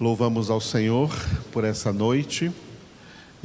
Louvamos 0.00 0.50
ao 0.50 0.60
Senhor 0.60 1.14
por 1.52 1.62
essa 1.62 1.92
noite 1.92 2.50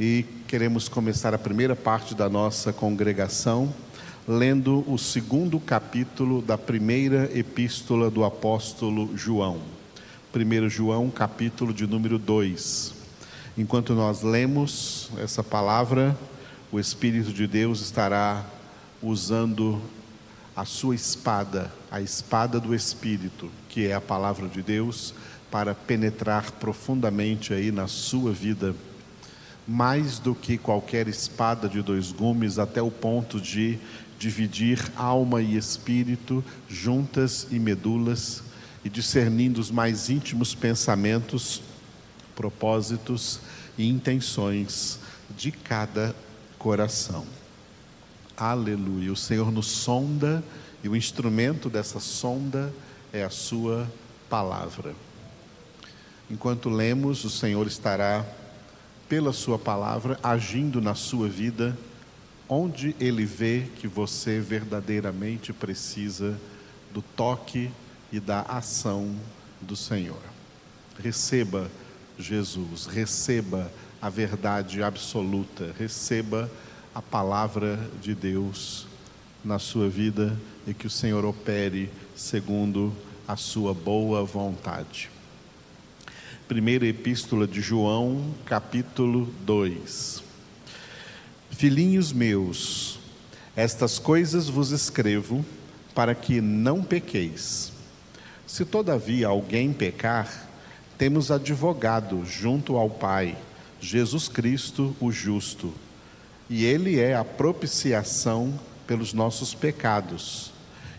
e 0.00 0.24
queremos 0.48 0.88
começar 0.88 1.32
a 1.32 1.38
primeira 1.38 1.76
parte 1.76 2.12
da 2.12 2.28
nossa 2.28 2.72
congregação 2.72 3.72
lendo 4.26 4.84
o 4.92 4.98
segundo 4.98 5.60
capítulo 5.60 6.42
da 6.42 6.58
primeira 6.58 7.30
epístola 7.32 8.10
do 8.10 8.24
apóstolo 8.24 9.16
João. 9.16 9.60
1 10.34 10.68
João, 10.68 11.08
capítulo 11.08 11.72
de 11.72 11.86
número 11.86 12.18
2. 12.18 12.94
Enquanto 13.56 13.94
nós 13.94 14.22
lemos 14.22 15.08
essa 15.18 15.44
palavra, 15.44 16.18
o 16.72 16.80
Espírito 16.80 17.32
de 17.32 17.46
Deus 17.46 17.80
estará 17.80 18.44
usando 19.00 19.80
a 20.56 20.64
sua 20.64 20.96
espada, 20.96 21.72
a 21.92 22.00
espada 22.00 22.58
do 22.58 22.74
Espírito, 22.74 23.48
que 23.68 23.86
é 23.86 23.94
a 23.94 24.00
palavra 24.00 24.48
de 24.48 24.62
Deus, 24.62 25.14
para 25.50 25.74
penetrar 25.74 26.52
profundamente 26.52 27.52
aí 27.52 27.72
na 27.72 27.86
sua 27.86 28.32
vida, 28.32 28.74
mais 29.66 30.18
do 30.18 30.34
que 30.34 30.56
qualquer 30.56 31.08
espada 31.08 31.68
de 31.68 31.82
dois 31.82 32.12
gumes, 32.12 32.58
até 32.58 32.80
o 32.80 32.90
ponto 32.90 33.40
de 33.40 33.78
dividir 34.18 34.80
alma 34.96 35.40
e 35.40 35.56
espírito, 35.56 36.44
juntas 36.68 37.46
e 37.50 37.58
medulas, 37.58 38.42
e 38.84 38.88
discernindo 38.88 39.60
os 39.60 39.70
mais 39.70 40.08
íntimos 40.08 40.54
pensamentos, 40.54 41.62
propósitos 42.34 43.40
e 43.76 43.88
intenções 43.88 44.98
de 45.36 45.50
cada 45.50 46.14
coração. 46.58 47.26
Aleluia. 48.36 49.12
O 49.12 49.16
Senhor 49.16 49.52
nos 49.52 49.66
sonda 49.66 50.42
e 50.82 50.88
o 50.88 50.96
instrumento 50.96 51.68
dessa 51.68 52.00
sonda 52.00 52.72
é 53.12 53.22
a 53.22 53.30
Sua 53.30 53.86
palavra. 54.30 54.94
Enquanto 56.30 56.70
lemos, 56.70 57.24
o 57.24 57.30
Senhor 57.30 57.66
estará, 57.66 58.24
pela 59.08 59.32
Sua 59.32 59.58
palavra, 59.58 60.16
agindo 60.22 60.80
na 60.80 60.94
sua 60.94 61.28
vida, 61.28 61.76
onde 62.48 62.94
Ele 63.00 63.24
vê 63.24 63.66
que 63.76 63.88
você 63.88 64.38
verdadeiramente 64.38 65.52
precisa 65.52 66.38
do 66.94 67.02
toque 67.02 67.68
e 68.12 68.20
da 68.20 68.42
ação 68.42 69.16
do 69.60 69.74
Senhor. 69.74 70.22
Receba 71.02 71.68
Jesus, 72.16 72.86
receba 72.86 73.70
a 74.00 74.08
verdade 74.08 74.84
absoluta, 74.84 75.74
receba 75.76 76.48
a 76.94 77.02
palavra 77.02 77.78
de 78.00 78.14
Deus 78.14 78.86
na 79.44 79.58
sua 79.58 79.88
vida 79.88 80.36
e 80.64 80.72
que 80.72 80.86
o 80.86 80.90
Senhor 80.90 81.24
opere 81.24 81.90
segundo 82.14 82.94
a 83.26 83.34
sua 83.36 83.74
boa 83.74 84.24
vontade. 84.24 85.10
Primeira 86.50 86.84
Epístola 86.84 87.46
de 87.46 87.60
João, 87.60 88.34
capítulo 88.44 89.32
2. 89.42 90.20
Filhinhos 91.52 92.12
meus, 92.12 92.98
estas 93.54 94.00
coisas 94.00 94.48
vos 94.48 94.72
escrevo 94.72 95.44
para 95.94 96.12
que 96.12 96.40
não 96.40 96.82
pequeis. 96.82 97.72
Se 98.48 98.64
todavia 98.64 99.28
alguém 99.28 99.72
pecar, 99.72 100.50
temos 100.98 101.30
advogado 101.30 102.24
junto 102.26 102.76
ao 102.76 102.90
Pai, 102.90 103.38
Jesus 103.80 104.26
Cristo, 104.26 104.92
o 104.98 105.12
justo 105.12 105.72
e 106.50 106.64
Ele 106.64 106.98
é 106.98 107.14
a 107.14 107.24
propiciação 107.24 108.58
pelos 108.88 109.12
nossos 109.12 109.54
pecados, 109.54 110.50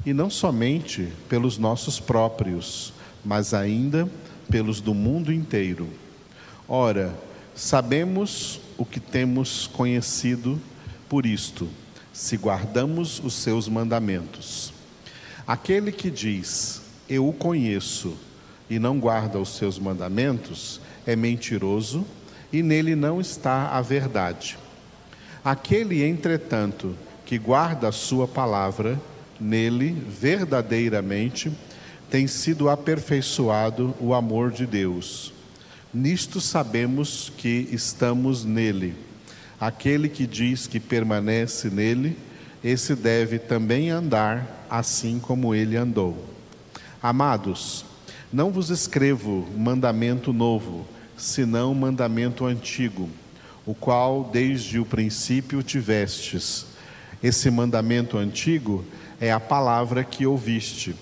e 0.05 0.13
não 0.13 0.29
somente 0.29 1.11
pelos 1.27 1.57
nossos 1.57 1.99
próprios, 1.99 2.94
mas 3.25 3.53
ainda 3.53 4.05
pelos 4.05 4.30
do 4.81 4.94
mundo 4.94 5.31
inteiro. 5.31 5.88
Ora, 6.67 7.17
sabemos 7.55 8.59
o 8.77 8.83
que 8.83 8.99
temos 8.99 9.66
conhecido 9.67 10.59
por 11.07 11.25
isto, 11.25 11.69
se 12.11 12.35
guardamos 12.35 13.22
os 13.23 13.34
seus 13.34 13.69
mandamentos. 13.69 14.73
Aquele 15.47 15.91
que 15.91 16.12
diz, 16.12 16.81
Eu 17.07 17.29
o 17.29 17.34
conheço, 17.34 18.17
e 18.69 18.78
não 18.78 19.00
guarda 19.00 19.39
os 19.39 19.56
seus 19.56 19.79
mandamentos, 19.79 20.81
é 21.06 21.16
mentiroso, 21.16 22.06
e 22.51 22.62
nele 22.62 22.94
não 22.94 23.22
está 23.22 23.69
a 23.69 23.81
verdade. 23.81 24.57
Aquele, 25.44 26.03
entretanto, 26.03 26.95
que 27.25 27.38
guarda 27.38 27.88
a 27.88 27.91
sua 27.94 28.28
palavra, 28.28 29.00
nele 29.39 29.91
verdadeiramente 29.91 31.51
tem 32.11 32.27
sido 32.27 32.69
aperfeiçoado 32.69 33.95
o 33.97 34.13
amor 34.13 34.51
de 34.51 34.67
Deus. 34.67 35.31
Nisto 35.94 36.41
sabemos 36.41 37.31
que 37.38 37.69
estamos 37.72 38.44
nele. 38.44 38.94
Aquele 39.57 40.09
que 40.09 40.27
diz 40.27 40.67
que 40.67 40.77
permanece 40.77 41.69
nele, 41.69 42.17
esse 42.61 42.95
deve 42.95 43.39
também 43.39 43.89
andar 43.89 44.67
assim 44.69 45.19
como 45.19 45.55
ele 45.55 45.77
andou. 45.77 46.27
Amados, 47.01 47.85
não 48.31 48.51
vos 48.51 48.69
escrevo 48.69 49.47
mandamento 49.57 50.33
novo, 50.33 50.85
senão 51.16 51.73
mandamento 51.73 52.45
antigo 52.45 53.09
o 53.66 53.73
qual 53.73 54.29
desde 54.33 54.79
o 54.79 54.85
princípio 54.85 55.63
tivestes. 55.63 56.66
Esse 57.23 57.50
mandamento 57.50 58.17
antigo 58.17 58.83
é 59.19 59.31
a 59.31 59.39
palavra 59.39 60.03
que 60.03 60.25
ouviste, 60.25 60.94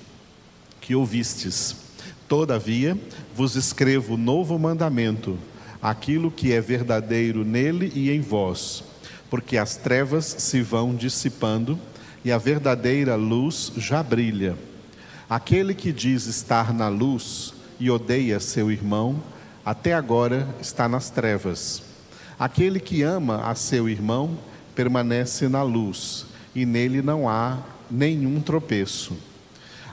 que 0.89 0.95
ouvistes. 0.95 1.75
Todavia, 2.27 2.97
vos 3.35 3.55
escrevo 3.55 4.17
novo 4.17 4.57
mandamento, 4.57 5.37
aquilo 5.79 6.31
que 6.31 6.51
é 6.51 6.59
verdadeiro 6.59 7.45
nele 7.45 7.91
e 7.93 8.09
em 8.09 8.21
vós, 8.21 8.83
porque 9.29 9.55
as 9.55 9.75
trevas 9.75 10.25
se 10.25 10.63
vão 10.63 10.95
dissipando 10.95 11.79
e 12.25 12.31
a 12.31 12.39
verdadeira 12.39 13.15
luz 13.15 13.71
já 13.77 14.01
brilha. 14.01 14.57
Aquele 15.29 15.75
que 15.75 15.91
diz 15.91 16.25
estar 16.25 16.73
na 16.73 16.87
luz 16.87 17.53
e 17.79 17.91
odeia 17.91 18.39
seu 18.39 18.71
irmão, 18.71 19.21
até 19.63 19.93
agora 19.93 20.47
está 20.59 20.89
nas 20.89 21.11
trevas. 21.11 21.83
Aquele 22.39 22.79
que 22.79 23.03
ama 23.03 23.47
a 23.47 23.53
seu 23.53 23.87
irmão 23.87 24.39
permanece 24.73 25.47
na 25.47 25.61
luz, 25.61 26.25
e 26.55 26.65
nele 26.65 27.03
não 27.03 27.29
há 27.29 27.59
nenhum 27.91 28.41
tropeço. 28.41 29.28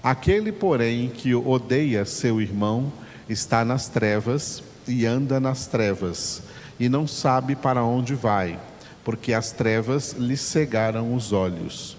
Aquele, 0.07 0.53
porém, 0.53 1.09
que 1.09 1.35
odeia 1.35 2.05
seu 2.05 2.41
irmão 2.41 2.93
está 3.29 3.65
nas 3.65 3.89
trevas 3.89 4.63
e 4.87 5.05
anda 5.05 5.41
nas 5.41 5.67
trevas, 5.67 6.45
e 6.79 6.89
não 6.89 7.09
sabe 7.09 7.57
para 7.57 7.83
onde 7.83 8.15
vai, 8.15 8.57
porque 9.03 9.33
as 9.33 9.51
trevas 9.51 10.13
lhe 10.13 10.37
cegaram 10.37 11.13
os 11.13 11.33
olhos. 11.33 11.97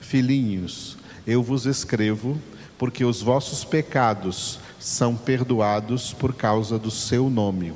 Filhinhos, 0.00 0.98
eu 1.24 1.44
vos 1.44 1.64
escrevo, 1.64 2.36
porque 2.76 3.04
os 3.04 3.22
vossos 3.22 3.64
pecados 3.64 4.58
são 4.80 5.14
perdoados 5.14 6.12
por 6.12 6.34
causa 6.34 6.76
do 6.76 6.90
seu 6.90 7.30
nome. 7.30 7.72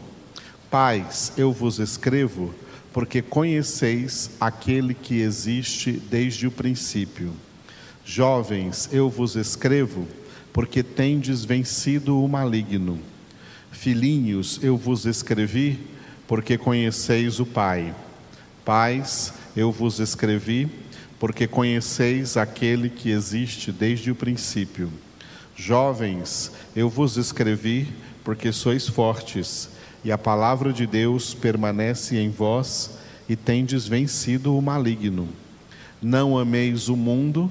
Pais, 0.68 1.32
eu 1.36 1.52
vos 1.52 1.78
escrevo, 1.78 2.52
porque 2.92 3.22
conheceis 3.22 4.28
aquele 4.40 4.92
que 4.92 5.20
existe 5.20 5.92
desde 5.92 6.48
o 6.48 6.50
princípio. 6.50 7.32
Jovens, 8.10 8.88
eu 8.90 9.10
vos 9.10 9.36
escrevo, 9.36 10.08
porque 10.50 10.82
tendes 10.82 11.44
vencido 11.44 12.24
o 12.24 12.26
maligno. 12.26 12.98
Filhinhos, 13.70 14.58
eu 14.62 14.78
vos 14.78 15.04
escrevi, 15.04 15.78
porque 16.26 16.56
conheceis 16.56 17.38
o 17.38 17.44
Pai. 17.44 17.94
Pais, 18.64 19.34
eu 19.54 19.70
vos 19.70 20.00
escrevi, 20.00 20.70
porque 21.20 21.46
conheceis 21.46 22.38
aquele 22.38 22.88
que 22.88 23.10
existe 23.10 23.70
desde 23.70 24.10
o 24.10 24.14
princípio. 24.14 24.90
Jovens, 25.54 26.50
eu 26.74 26.88
vos 26.88 27.18
escrevi, 27.18 27.88
porque 28.24 28.52
sois 28.52 28.88
fortes 28.88 29.68
e 30.02 30.10
a 30.10 30.16
palavra 30.16 30.72
de 30.72 30.86
Deus 30.86 31.34
permanece 31.34 32.16
em 32.16 32.30
vós 32.30 32.90
e 33.28 33.36
tendes 33.36 33.86
vencido 33.86 34.56
o 34.56 34.62
maligno. 34.62 35.28
Não 36.00 36.38
ameis 36.38 36.88
o 36.88 36.96
mundo, 36.96 37.50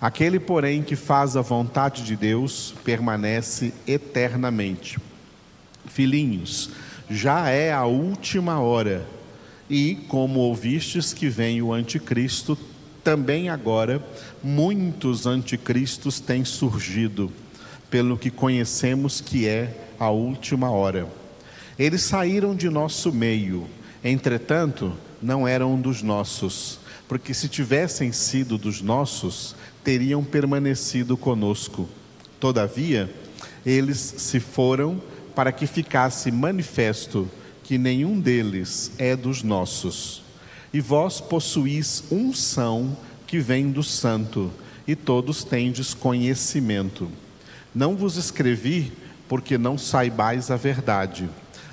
Aquele, 0.00 0.38
porém, 0.38 0.82
que 0.82 0.94
faz 0.94 1.36
a 1.36 1.40
vontade 1.40 2.04
de 2.04 2.14
Deus 2.14 2.72
permanece 2.84 3.74
eternamente. 3.86 4.96
Filhinhos, 5.86 6.70
já 7.10 7.48
é 7.48 7.72
a 7.72 7.84
última 7.84 8.60
hora. 8.60 9.04
E 9.68 9.96
como 10.08 10.40
ouvistes 10.40 11.12
que 11.12 11.28
vem 11.28 11.60
o 11.60 11.72
anticristo, 11.72 12.56
também 13.02 13.48
agora 13.48 14.02
muitos 14.42 15.26
anticristos 15.26 16.20
têm 16.20 16.44
surgido, 16.44 17.32
pelo 17.90 18.16
que 18.16 18.30
conhecemos 18.30 19.20
que 19.20 19.48
é 19.48 19.74
a 19.98 20.10
última 20.10 20.70
hora. 20.70 21.08
Eles 21.78 22.02
saíram 22.02 22.54
de 22.54 22.68
nosso 22.68 23.12
meio, 23.12 23.66
entretanto, 24.04 24.92
não 25.20 25.46
eram 25.46 25.80
dos 25.80 26.02
nossos, 26.02 26.78
porque 27.08 27.32
se 27.32 27.48
tivessem 27.48 28.12
sido 28.12 28.58
dos 28.58 28.82
nossos, 28.82 29.56
teriam 29.88 30.22
permanecido 30.22 31.16
conosco. 31.16 31.88
Todavia, 32.38 33.10
eles 33.64 33.96
se 33.96 34.38
foram 34.38 35.00
para 35.34 35.50
que 35.50 35.66
ficasse 35.66 36.30
manifesto 36.30 37.26
que 37.64 37.78
nenhum 37.78 38.20
deles 38.20 38.92
é 38.98 39.16
dos 39.16 39.42
nossos. 39.42 40.22
E 40.74 40.78
vós 40.78 41.22
possuís 41.22 42.04
unção 42.10 42.94
que 43.26 43.38
vem 43.38 43.70
do 43.70 43.82
Santo, 43.82 44.52
e 44.86 44.94
todos 44.94 45.42
tendes 45.42 45.94
conhecimento. 45.94 47.10
Não 47.74 47.96
vos 47.96 48.18
escrevi 48.18 48.92
porque 49.26 49.56
não 49.56 49.78
saibais 49.78 50.50
a 50.50 50.56
verdade, 50.56 51.30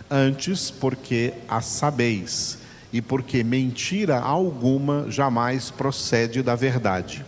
antes 0.10 0.72
porque 0.72 1.34
a 1.50 1.60
sabeis, 1.60 2.60
e 2.94 3.02
porque 3.02 3.44
mentira 3.44 4.22
alguma 4.22 5.12
jamais 5.12 5.70
procede 5.70 6.42
da 6.42 6.56
verdade. 6.56 7.26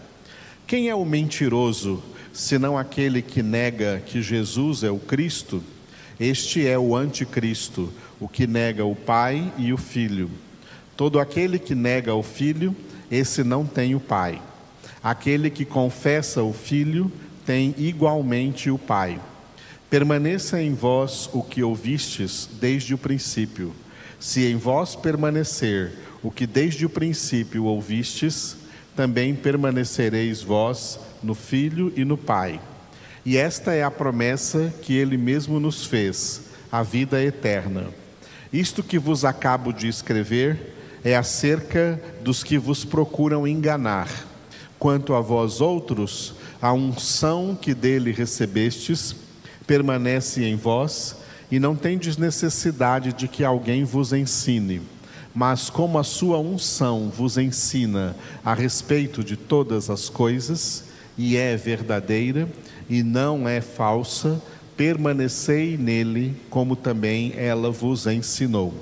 Quem 0.67 0.89
é 0.89 0.95
o 0.95 1.05
mentiroso, 1.05 2.03
senão 2.33 2.77
aquele 2.77 3.21
que 3.21 3.41
nega 3.41 4.03
que 4.05 4.21
Jesus 4.21 4.83
é 4.83 4.91
o 4.91 4.99
Cristo? 4.99 5.63
Este 6.19 6.67
é 6.67 6.77
o 6.77 6.93
anticristo, 6.93 7.89
o 8.19 8.27
que 8.27 8.45
nega 8.45 8.83
o 8.83 8.93
Pai 8.93 9.49
e 9.57 9.71
o 9.71 9.77
Filho. 9.77 10.29
Todo 10.97 11.21
aquele 11.21 11.57
que 11.57 11.73
nega 11.73 12.13
o 12.13 12.21
Filho, 12.21 12.75
esse 13.09 13.45
não 13.45 13.65
tem 13.65 13.95
o 13.95 13.99
Pai. 14.01 14.41
Aquele 15.01 15.49
que 15.49 15.63
confessa 15.63 16.43
o 16.43 16.51
Filho, 16.51 17.09
tem 17.45 17.73
igualmente 17.77 18.69
o 18.69 18.77
Pai. 18.77 19.21
Permaneça 19.89 20.61
em 20.61 20.73
vós 20.73 21.29
o 21.31 21.41
que 21.41 21.63
ouvistes 21.63 22.49
desde 22.59 22.93
o 22.93 22.97
princípio. 22.97 23.73
Se 24.19 24.45
em 24.45 24.57
vós 24.57 24.97
permanecer 24.97 25.93
o 26.21 26.29
que 26.29 26.45
desde 26.45 26.85
o 26.85 26.89
princípio 26.89 27.63
ouvistes, 27.63 28.56
também 28.97 29.35
permanecereis 29.35 30.41
vós 30.41 30.99
no 31.21 31.35
Filho 31.35 31.93
e 31.95 32.03
no 32.03 32.17
Pai. 32.17 32.59
E 33.23 33.37
esta 33.37 33.71
é 33.71 33.83
a 33.83 33.91
promessa 33.91 34.73
que 34.81 34.95
ele 34.95 35.17
mesmo 35.17 35.59
nos 35.59 35.85
fez, 35.85 36.41
a 36.71 36.81
vida 36.81 37.23
eterna. 37.23 37.85
Isto 38.51 38.81
que 38.81 38.97
vos 38.97 39.23
acabo 39.23 39.71
de 39.71 39.87
escrever 39.87 40.73
é 41.03 41.15
acerca 41.15 42.01
dos 42.23 42.43
que 42.43 42.57
vos 42.57 42.83
procuram 42.83 43.47
enganar. 43.47 44.09
Quanto 44.79 45.13
a 45.13 45.21
vós 45.21 45.61
outros, 45.61 46.33
a 46.59 46.73
unção 46.73 47.55
que 47.55 47.75
dele 47.75 48.11
recebestes 48.11 49.15
permanece 49.67 50.43
em 50.43 50.55
vós 50.55 51.17
e 51.51 51.59
não 51.59 51.75
tendes 51.75 52.17
necessidade 52.17 53.13
de 53.13 53.27
que 53.27 53.43
alguém 53.43 53.83
vos 53.83 54.11
ensine. 54.11 54.81
Mas 55.39 55.69
como 55.69 55.99
a 55.99 56.03
sua 56.03 56.39
unção 56.39 57.11
vos 57.15 57.37
ensina 57.37 58.15
a 58.43 58.55
respeito 58.55 59.23
de 59.23 59.37
todas 59.37 59.87
as 59.87 60.09
coisas, 60.09 60.85
e 61.15 61.37
é 61.37 61.55
verdadeira 61.55 62.49
e 62.89 63.03
não 63.03 63.47
é 63.47 63.61
falsa, 63.61 64.41
permanecei 64.75 65.77
nele, 65.77 66.35
como 66.49 66.75
também 66.75 67.33
ela 67.37 67.69
vos 67.69 68.07
ensinou. 68.07 68.73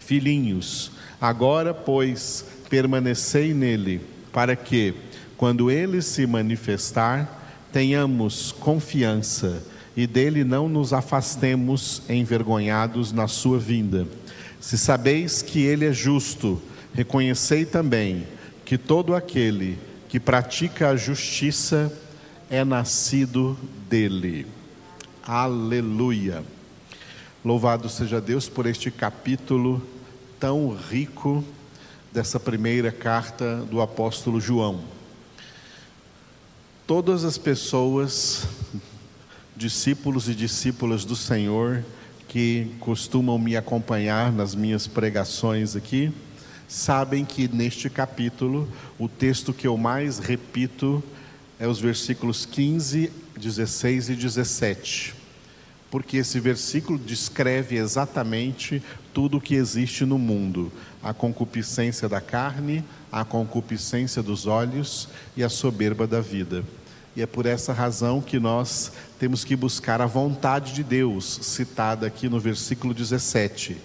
Filhinhos, 0.00 0.90
agora, 1.20 1.72
pois, 1.72 2.44
permanecei 2.68 3.54
nele, 3.54 4.00
para 4.32 4.56
que, 4.56 4.92
quando 5.36 5.70
ele 5.70 6.02
se 6.02 6.26
manifestar, 6.26 7.68
tenhamos 7.72 8.50
confiança 8.50 9.62
e 9.96 10.04
dele 10.04 10.42
não 10.42 10.68
nos 10.68 10.92
afastemos 10.92 12.02
envergonhados 12.08 13.12
na 13.12 13.28
sua 13.28 13.60
vinda. 13.60 14.08
Se 14.60 14.76
sabeis 14.76 15.40
que 15.40 15.60
ele 15.60 15.86
é 15.86 15.92
justo, 15.92 16.60
reconhecei 16.92 17.64
também 17.64 18.26
que 18.64 18.76
todo 18.76 19.14
aquele 19.14 19.78
que 20.08 20.20
pratica 20.20 20.90
a 20.90 20.96
justiça 20.96 21.90
é 22.50 22.62
nascido 22.62 23.56
dele. 23.88 24.46
Aleluia. 25.22 26.44
Louvado 27.42 27.88
seja 27.88 28.20
Deus 28.20 28.48
por 28.48 28.66
este 28.66 28.90
capítulo 28.90 29.80
tão 30.38 30.76
rico 30.76 31.42
dessa 32.12 32.38
primeira 32.38 32.92
carta 32.92 33.56
do 33.70 33.80
apóstolo 33.80 34.40
João. 34.40 34.80
Todas 36.86 37.24
as 37.24 37.38
pessoas, 37.38 38.46
discípulos 39.56 40.28
e 40.28 40.34
discípulas 40.34 41.04
do 41.04 41.16
Senhor, 41.16 41.82
que 42.30 42.70
costumam 42.78 43.36
me 43.40 43.56
acompanhar 43.56 44.32
nas 44.32 44.54
minhas 44.54 44.86
pregações 44.86 45.74
aqui, 45.74 46.12
sabem 46.68 47.24
que 47.24 47.48
neste 47.48 47.90
capítulo, 47.90 48.68
o 49.00 49.08
texto 49.08 49.52
que 49.52 49.66
eu 49.66 49.76
mais 49.76 50.20
repito 50.20 51.02
é 51.58 51.66
os 51.66 51.80
versículos 51.80 52.46
15, 52.46 53.10
16 53.36 54.10
e 54.10 54.14
17 54.14 55.20
porque 55.90 56.18
esse 56.18 56.38
versículo 56.38 56.98
descreve 56.98 57.76
exatamente 57.76 58.80
tudo 59.12 59.38
o 59.38 59.40
que 59.40 59.56
existe 59.56 60.04
no 60.04 60.18
mundo: 60.18 60.72
a 61.02 61.12
concupiscência 61.12 62.08
da 62.08 62.20
carne, 62.20 62.84
a 63.10 63.24
concupiscência 63.24 64.22
dos 64.22 64.46
olhos 64.46 65.08
e 65.36 65.42
a 65.42 65.48
soberba 65.48 66.06
da 66.06 66.20
vida. 66.20 66.64
E 67.16 67.22
é 67.22 67.26
por 67.26 67.44
essa 67.44 67.72
razão 67.72 68.20
que 68.20 68.38
nós 68.38 68.92
temos 69.18 69.44
que 69.44 69.56
buscar 69.56 70.00
a 70.00 70.06
vontade 70.06 70.72
de 70.72 70.84
Deus, 70.84 71.40
citada 71.42 72.06
aqui 72.06 72.28
no 72.28 72.38
versículo 72.38 72.94
17. 72.94 73.76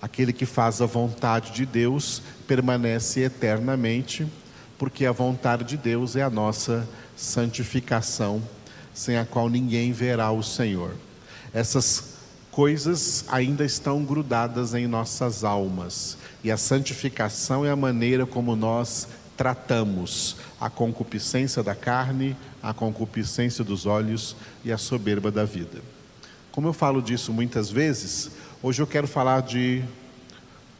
Aquele 0.00 0.32
que 0.32 0.46
faz 0.46 0.80
a 0.80 0.86
vontade 0.86 1.52
de 1.52 1.64
Deus 1.64 2.22
permanece 2.46 3.20
eternamente, 3.20 4.26
porque 4.78 5.06
a 5.06 5.12
vontade 5.12 5.64
de 5.64 5.76
Deus 5.76 6.16
é 6.16 6.22
a 6.22 6.30
nossa 6.30 6.88
santificação, 7.16 8.42
sem 8.94 9.16
a 9.16 9.24
qual 9.24 9.48
ninguém 9.48 9.92
verá 9.92 10.30
o 10.30 10.42
Senhor. 10.42 10.94
Essas 11.52 12.14
coisas 12.50 13.24
ainda 13.28 13.64
estão 13.64 14.04
grudadas 14.04 14.74
em 14.74 14.86
nossas 14.86 15.44
almas, 15.44 16.16
e 16.42 16.50
a 16.50 16.56
santificação 16.56 17.64
é 17.64 17.70
a 17.70 17.76
maneira 17.76 18.26
como 18.26 18.56
nós 18.56 19.08
tratamos 19.40 20.36
a 20.60 20.68
concupiscência 20.68 21.62
da 21.62 21.74
carne, 21.74 22.36
a 22.62 22.74
concupiscência 22.74 23.64
dos 23.64 23.86
olhos 23.86 24.36
e 24.62 24.70
a 24.70 24.76
soberba 24.76 25.30
da 25.30 25.46
vida. 25.46 25.80
Como 26.52 26.68
eu 26.68 26.74
falo 26.74 27.00
disso 27.00 27.32
muitas 27.32 27.70
vezes, 27.70 28.32
hoje 28.62 28.82
eu 28.82 28.86
quero 28.86 29.08
falar 29.08 29.40
de 29.40 29.82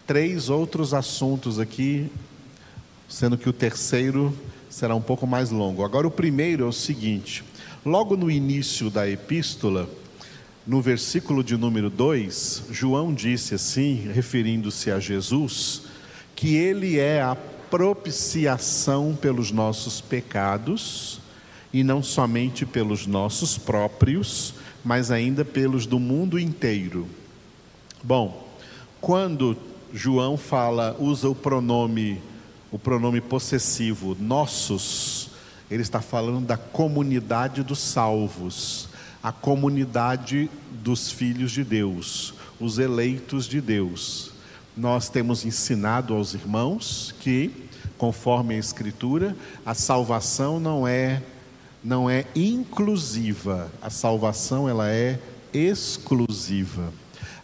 três 0.07 0.50
outros 0.50 0.93
assuntos 0.93 1.59
aqui, 1.59 2.12
sendo 3.09 3.38
que 3.38 3.49
o 3.49 3.52
terceiro 3.52 4.38
será 4.69 4.95
um 4.95 5.00
pouco 5.00 5.26
mais 5.26 5.50
longo. 5.50 5.83
Agora, 5.83 6.07
o 6.07 6.11
primeiro 6.11 6.64
é 6.64 6.69
o 6.69 6.73
seguinte: 6.73 7.43
logo 7.83 8.14
no 8.14 8.31
início 8.31 8.90
da 8.90 9.09
epístola, 9.09 9.88
no 10.67 10.83
versículo 10.83 11.43
de 11.43 11.57
número 11.57 11.88
2, 11.88 12.64
João 12.71 13.14
disse 13.14 13.55
assim, 13.55 14.11
referindo-se 14.12 14.90
a 14.90 15.00
Jesus, 15.00 15.85
que 16.37 16.57
ele 16.57 16.99
é 16.99 17.23
a 17.23 17.35
propiciação 17.70 19.16
pelos 19.20 19.50
nossos 19.50 20.00
pecados, 20.00 21.20
e 21.72 21.84
não 21.84 22.02
somente 22.02 22.66
pelos 22.66 23.06
nossos 23.06 23.56
próprios, 23.56 24.54
mas 24.84 25.10
ainda 25.10 25.44
pelos 25.44 25.86
do 25.86 26.00
mundo 26.00 26.38
inteiro. 26.38 27.06
Bom, 28.02 28.48
quando 29.00 29.56
João 29.92 30.36
fala, 30.36 30.96
usa 30.98 31.28
o 31.28 31.34
pronome, 31.34 32.20
o 32.72 32.78
pronome 32.78 33.20
possessivo 33.20 34.16
nossos, 34.18 35.30
ele 35.70 35.82
está 35.82 36.00
falando 36.00 36.44
da 36.44 36.56
comunidade 36.56 37.62
dos 37.62 37.78
salvos 37.78 38.90
a 39.22 39.30
comunidade 39.30 40.50
dos 40.70 41.10
filhos 41.10 41.52
de 41.52 41.62
Deus, 41.62 42.34
os 42.58 42.78
eleitos 42.78 43.46
de 43.46 43.60
Deus. 43.60 44.32
Nós 44.80 45.10
temos 45.10 45.44
ensinado 45.44 46.14
aos 46.14 46.32
irmãos 46.32 47.14
que, 47.20 47.50
conforme 47.99 48.54
a 48.54 48.58
Escritura, 48.58 49.37
a 49.64 49.75
salvação 49.75 50.58
não 50.58 50.88
é 50.88 51.20
não 51.84 52.08
é 52.08 52.25
inclusiva, 52.34 53.70
a 53.82 53.90
salvação 53.90 54.66
ela 54.66 54.88
é 54.90 55.18
exclusiva. 55.52 56.90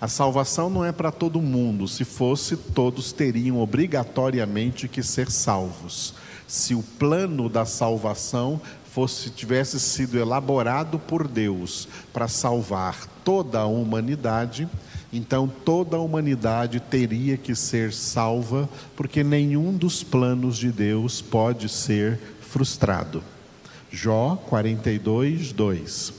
A 0.01 0.09
salvação 0.09 0.71
não 0.71 0.83
é 0.83 0.93
para 0.93 1.13
todo 1.13 1.43
mundo, 1.43 1.87
se 1.87 2.07
fosse, 2.07 2.57
todos 2.57 3.13
teriam 3.13 3.61
obrigatoriamente 3.61 4.89
que 4.89 5.03
ser 5.03 5.31
salvos. 5.31 6.15
Se 6.49 6.75
o 6.75 6.83
plano 6.83 7.51
da 7.51 7.67
salvação 7.67 8.59
fosse 8.91 9.29
tivesse 9.29 9.79
sido 9.79 10.19
elaborado 10.19 10.99
por 10.99 11.29
Deus 11.29 11.87
para 12.15 12.29
salvar 12.29 13.07
toda 13.23 13.61
a 13.61 13.67
humanidade, 13.67 14.67
então 15.17 15.49
toda 15.49 15.97
a 15.97 16.01
humanidade 16.01 16.81
teria 16.81 17.37
que 17.37 17.55
ser 17.55 17.93
salva, 17.93 18.69
porque 18.95 19.25
nenhum 19.25 19.73
dos 19.73 20.03
planos 20.03 20.57
de 20.57 20.71
Deus 20.71 21.21
pode 21.21 21.69
ser 21.69 22.19
frustrado. 22.41 23.23
Jó 23.91 24.37
42, 24.49 25.53
2. 25.53 26.13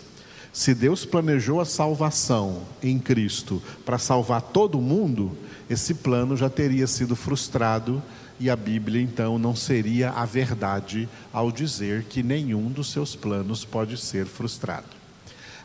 Se 0.51 0.73
Deus 0.73 1.05
planejou 1.05 1.61
a 1.61 1.65
salvação 1.65 2.63
em 2.81 2.97
Cristo 2.97 3.61
para 3.85 3.99
salvar 3.99 4.41
todo 4.41 4.81
mundo, 4.81 5.37
esse 5.69 5.93
plano 5.93 6.35
já 6.35 6.49
teria 6.49 6.87
sido 6.87 7.15
frustrado 7.15 8.01
e 8.39 8.49
a 8.49 8.55
Bíblia 8.55 9.01
então 9.01 9.37
não 9.37 9.55
seria 9.55 10.09
a 10.09 10.25
verdade 10.25 11.07
ao 11.31 11.51
dizer 11.51 12.05
que 12.05 12.23
nenhum 12.23 12.71
dos 12.71 12.91
seus 12.91 13.15
planos 13.15 13.63
pode 13.63 13.97
ser 13.97 14.25
frustrado. 14.25 14.96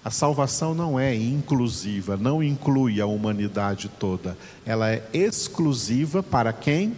A 0.05 0.11
salvação 0.11 0.75
não 0.75 0.99
é 0.99 1.15
inclusiva, 1.15 2.17
não 2.17 2.43
inclui 2.43 3.01
a 3.01 3.07
humanidade 3.07 3.89
toda. 4.01 4.37
Ela 4.67 4.91
é 4.91 5.09
exclusiva 5.13 6.25
para 6.25 6.53
quem? 6.53 6.97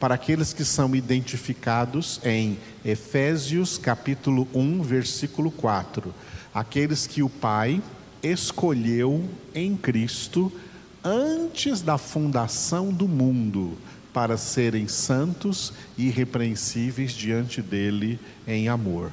Para 0.00 0.16
aqueles 0.16 0.52
que 0.52 0.64
são 0.64 0.96
identificados 0.96 2.20
em 2.24 2.58
Efésios 2.84 3.78
capítulo 3.78 4.48
1, 4.52 4.82
versículo 4.82 5.52
4. 5.52 6.12
Aqueles 6.52 7.06
que 7.06 7.22
o 7.22 7.28
Pai 7.28 7.80
escolheu 8.20 9.24
em 9.54 9.76
Cristo 9.76 10.50
antes 11.04 11.80
da 11.80 11.98
fundação 11.98 12.92
do 12.92 13.06
mundo 13.06 13.78
para 14.12 14.36
serem 14.36 14.88
santos 14.88 15.72
e 15.96 16.08
irrepreensíveis 16.08 17.12
diante 17.12 17.62
dele 17.62 18.18
em 18.44 18.68
amor. 18.68 19.12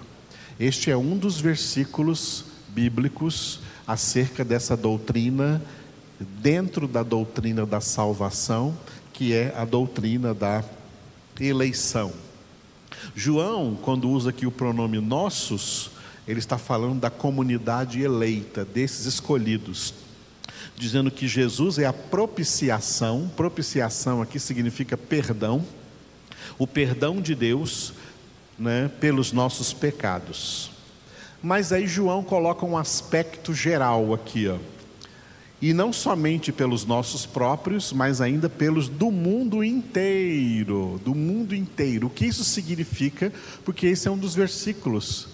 Este 0.60 0.90
é 0.90 0.98
um 0.98 1.16
dos 1.16 1.40
versículos 1.40 2.47
bíblicos 2.78 3.60
acerca 3.88 4.46
dessa 4.46 4.78
doutrina, 4.78 5.60
dentro 6.20 6.88
da 6.88 7.02
doutrina 7.02 7.66
da 7.66 7.82
salvação, 7.82 8.78
que 9.12 9.34
é 9.34 9.52
a 9.58 9.66
doutrina 9.66 10.32
da 10.32 10.64
eleição. 11.40 12.14
João, 13.16 13.76
quando 13.82 14.08
usa 14.08 14.30
aqui 14.30 14.46
o 14.46 14.52
pronome 14.52 15.00
nossos, 15.00 15.90
ele 16.28 16.38
está 16.38 16.60
falando 16.60 17.00
da 17.00 17.10
comunidade 17.10 18.00
eleita, 18.00 18.64
desses 18.64 19.08
escolhidos, 19.08 19.92
dizendo 20.76 21.10
que 21.10 21.28
Jesus 21.28 21.80
é 21.80 21.88
a 21.88 21.94
propiciação, 21.94 23.28
propiciação 23.36 24.22
aqui 24.22 24.40
significa 24.40 24.96
perdão, 24.96 25.66
o 26.60 26.68
perdão 26.68 27.20
de 27.20 27.34
Deus 27.34 27.92
né, 28.60 28.88
pelos 29.00 29.32
nossos 29.32 29.74
pecados. 29.74 30.77
Mas 31.42 31.72
aí 31.72 31.88
João 31.88 32.24
coloca 32.24 32.66
um 32.66 32.78
aspecto 32.78 33.54
geral 33.54 34.14
aqui, 34.14 34.48
ó. 34.48 34.58
E 35.60 35.74
não 35.74 35.92
somente 35.92 36.52
pelos 36.52 36.86
nossos 36.86 37.26
próprios, 37.26 37.92
mas 37.92 38.22
ainda 38.22 38.48
pelos 38.48 38.88
do 38.88 39.10
mundo 39.10 39.64
inteiro, 39.64 41.02
do 41.04 41.16
mundo 41.16 41.56
inteiro. 41.56 42.08
O 42.08 42.10
que 42.12 42.26
isso 42.28 42.44
significa? 42.44 43.34
Porque 43.66 43.88
esse 43.88 44.08
é 44.08 44.12
um 44.12 44.18
dos 44.18 44.36
versículos 44.36 45.30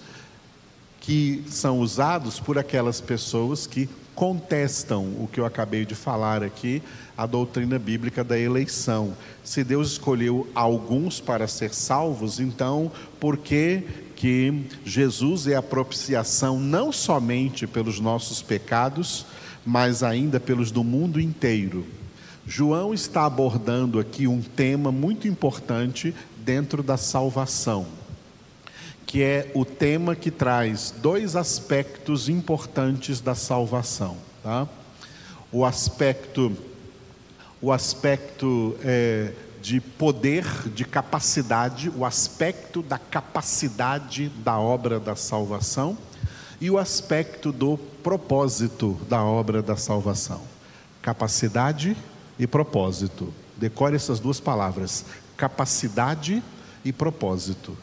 que 0.98 1.44
são 1.46 1.80
usados 1.80 2.40
por 2.40 2.58
aquelas 2.58 3.02
pessoas 3.02 3.66
que 3.66 3.86
contestam 4.14 5.04
o 5.20 5.28
que 5.30 5.38
eu 5.38 5.44
acabei 5.44 5.84
de 5.84 5.94
falar 5.94 6.42
aqui, 6.42 6.82
a 7.16 7.26
doutrina 7.26 7.78
bíblica 7.78 8.24
da 8.24 8.38
eleição. 8.38 9.14
Se 9.42 9.62
Deus 9.62 9.92
escolheu 9.92 10.48
alguns 10.54 11.20
para 11.20 11.46
ser 11.46 11.74
salvos, 11.74 12.40
então 12.40 12.90
por 13.20 13.36
que 13.36 13.82
que 14.24 14.64
Jesus 14.86 15.46
é 15.46 15.54
a 15.54 15.60
propiciação 15.60 16.58
não 16.58 16.90
somente 16.90 17.66
pelos 17.66 18.00
nossos 18.00 18.40
pecados, 18.40 19.26
mas 19.66 20.02
ainda 20.02 20.40
pelos 20.40 20.70
do 20.70 20.82
mundo 20.82 21.20
inteiro. 21.20 21.84
João 22.46 22.94
está 22.94 23.26
abordando 23.26 23.98
aqui 23.98 24.26
um 24.26 24.40
tema 24.40 24.90
muito 24.90 25.28
importante 25.28 26.14
dentro 26.38 26.82
da 26.82 26.96
salvação, 26.96 27.84
que 29.04 29.22
é 29.22 29.50
o 29.52 29.62
tema 29.62 30.16
que 30.16 30.30
traz 30.30 30.94
dois 31.02 31.36
aspectos 31.36 32.26
importantes 32.26 33.20
da 33.20 33.34
salvação. 33.34 34.16
Tá? 34.42 34.66
O 35.52 35.66
aspecto, 35.66 36.50
o 37.60 37.70
aspecto 37.70 38.74
é, 38.82 39.32
de 39.64 39.80
poder, 39.80 40.44
de 40.74 40.84
capacidade, 40.84 41.90
o 41.96 42.04
aspecto 42.04 42.82
da 42.82 42.98
capacidade 42.98 44.28
da 44.28 44.58
obra 44.58 45.00
da 45.00 45.16
salvação 45.16 45.96
e 46.60 46.70
o 46.70 46.76
aspecto 46.76 47.50
do 47.50 47.78
propósito 48.02 49.00
da 49.08 49.24
obra 49.24 49.62
da 49.62 49.74
salvação. 49.74 50.42
Capacidade 51.00 51.96
e 52.38 52.46
propósito. 52.46 53.32
Decore 53.56 53.96
essas 53.96 54.20
duas 54.20 54.38
palavras: 54.38 55.06
capacidade 55.34 56.42
e 56.84 56.92
propósito. 56.92 57.74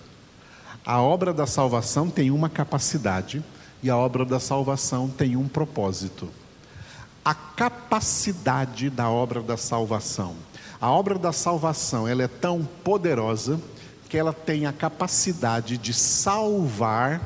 A 0.85 1.01
obra 1.01 1.33
da 1.33 1.47
salvação 1.47 2.11
tem 2.11 2.29
uma 2.29 2.47
capacidade 2.47 3.43
e 3.81 3.89
a 3.89 3.97
obra 3.97 4.23
da 4.23 4.39
salvação 4.39 5.09
tem 5.09 5.35
um 5.35 5.47
propósito. 5.47 6.29
A 7.25 7.33
capacidade 7.33 8.87
da 8.91 9.09
obra 9.09 9.41
da 9.41 9.57
salvação 9.57 10.35
a 10.81 10.89
obra 10.89 11.19
da 11.19 11.31
salvação 11.31 12.07
ela 12.07 12.23
é 12.23 12.27
tão 12.27 12.65
poderosa 12.83 13.61
que 14.09 14.17
ela 14.17 14.33
tem 14.33 14.65
a 14.65 14.73
capacidade 14.73 15.77
de 15.77 15.93
salvar 15.93 17.21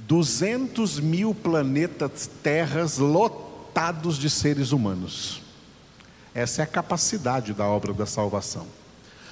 200 0.00 1.00
mil 1.00 1.34
planetas 1.34 2.30
terras 2.42 2.98
lotados 2.98 4.18
de 4.18 4.28
seres 4.28 4.70
humanos. 4.70 5.40
Essa 6.34 6.60
é 6.60 6.64
a 6.64 6.68
capacidade 6.68 7.54
da 7.54 7.66
obra 7.66 7.94
da 7.94 8.04
salvação. 8.04 8.66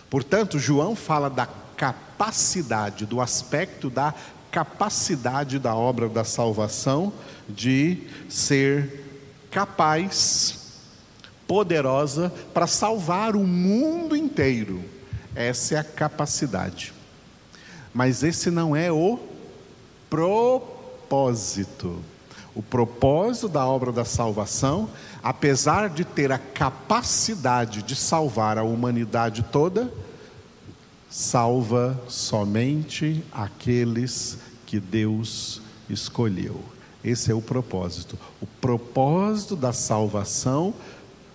Portanto, 0.08 0.58
João 0.58 0.96
fala 0.96 1.28
da 1.28 1.46
capacidade, 1.76 3.04
do 3.04 3.20
aspecto 3.20 3.90
da 3.90 4.14
capacidade 4.50 5.58
da 5.58 5.74
obra 5.74 6.08
da 6.08 6.24
salvação 6.24 7.12
de 7.48 8.08
ser 8.28 9.04
capaz 9.50 10.63
poderosa 11.46 12.32
para 12.52 12.66
salvar 12.66 13.36
o 13.36 13.46
mundo 13.46 14.16
inteiro. 14.16 14.82
Essa 15.34 15.74
é 15.74 15.78
a 15.78 15.84
capacidade. 15.84 16.92
Mas 17.92 18.22
esse 18.22 18.50
não 18.50 18.74
é 18.74 18.90
o 18.90 19.18
propósito. 20.08 21.98
O 22.54 22.62
propósito 22.62 23.48
da 23.48 23.66
obra 23.66 23.90
da 23.90 24.04
salvação, 24.04 24.88
apesar 25.22 25.88
de 25.90 26.04
ter 26.04 26.30
a 26.30 26.38
capacidade 26.38 27.82
de 27.82 27.96
salvar 27.96 28.58
a 28.58 28.62
humanidade 28.62 29.44
toda, 29.50 29.92
salva 31.10 32.00
somente 32.08 33.24
aqueles 33.32 34.38
que 34.66 34.78
Deus 34.78 35.60
escolheu. 35.88 36.60
Esse 37.04 37.30
é 37.30 37.34
o 37.34 37.42
propósito. 37.42 38.18
O 38.40 38.46
propósito 38.46 39.54
da 39.54 39.72
salvação 39.72 40.72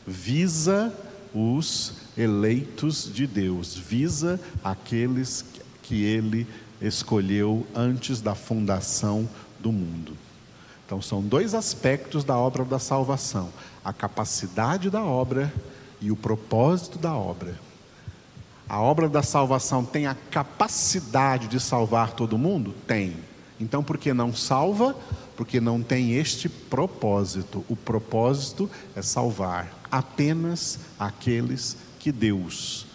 visa 0.09 0.91
os 1.33 1.93
eleitos 2.17 3.09
de 3.13 3.27
Deus, 3.27 3.75
visa 3.75 4.39
aqueles 4.63 5.45
que 5.83 6.03
ele 6.03 6.47
escolheu 6.81 7.65
antes 7.75 8.19
da 8.19 8.33
fundação 8.33 9.29
do 9.59 9.71
mundo. 9.71 10.17
Então, 10.85 11.01
são 11.01 11.21
dois 11.21 11.53
aspectos 11.53 12.23
da 12.23 12.35
obra 12.35 12.65
da 12.65 12.79
salvação: 12.79 13.49
a 13.85 13.93
capacidade 13.93 14.89
da 14.89 15.03
obra 15.03 15.53
e 16.01 16.11
o 16.11 16.15
propósito 16.15 16.97
da 16.97 17.13
obra. 17.13 17.59
A 18.67 18.79
obra 18.81 19.07
da 19.07 19.21
salvação 19.21 19.85
tem 19.85 20.07
a 20.07 20.15
capacidade 20.15 21.47
de 21.47 21.59
salvar 21.59 22.13
todo 22.13 22.37
mundo? 22.37 22.73
Tem. 22.87 23.15
Então, 23.59 23.83
por 23.83 23.97
que 23.97 24.13
não 24.13 24.33
salva? 24.33 24.95
Porque 25.35 25.59
não 25.59 25.81
tem 25.81 26.13
este 26.13 26.47
propósito. 26.47 27.65
O 27.67 27.75
propósito 27.75 28.69
é 28.95 29.01
salvar 29.01 29.78
apenas 29.91 30.79
aqueles 30.98 31.77
que 32.00 32.12
Deus 32.12 32.86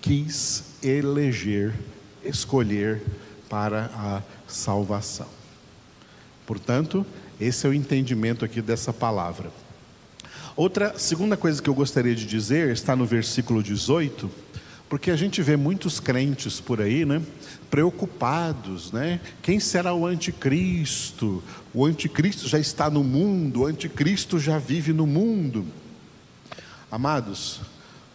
quis 0.00 0.64
eleger, 0.82 1.74
escolher 2.24 3.02
para 3.48 3.90
a 3.94 4.22
salvação. 4.46 5.28
Portanto, 6.46 7.06
esse 7.40 7.66
é 7.66 7.70
o 7.70 7.74
entendimento 7.74 8.44
aqui 8.44 8.60
dessa 8.60 8.92
palavra. 8.92 9.50
Outra 10.56 10.98
segunda 10.98 11.36
coisa 11.36 11.60
que 11.60 11.68
eu 11.68 11.74
gostaria 11.74 12.14
de 12.14 12.26
dizer 12.26 12.70
está 12.70 12.94
no 12.94 13.04
versículo 13.04 13.62
18, 13.62 14.30
porque 14.88 15.10
a 15.10 15.16
gente 15.16 15.42
vê 15.42 15.56
muitos 15.56 15.98
crentes 15.98 16.60
por 16.60 16.80
aí, 16.80 17.04
né, 17.04 17.20
preocupados, 17.70 18.92
né? 18.92 19.20
Quem 19.42 19.58
será 19.58 19.92
o 19.94 20.06
anticristo? 20.06 21.42
O 21.72 21.84
anticristo 21.84 22.46
já 22.46 22.58
está 22.58 22.88
no 22.88 23.02
mundo, 23.02 23.62
o 23.62 23.66
anticristo 23.66 24.38
já 24.38 24.58
vive 24.58 24.92
no 24.92 25.06
mundo. 25.06 25.66
Amados, 26.90 27.60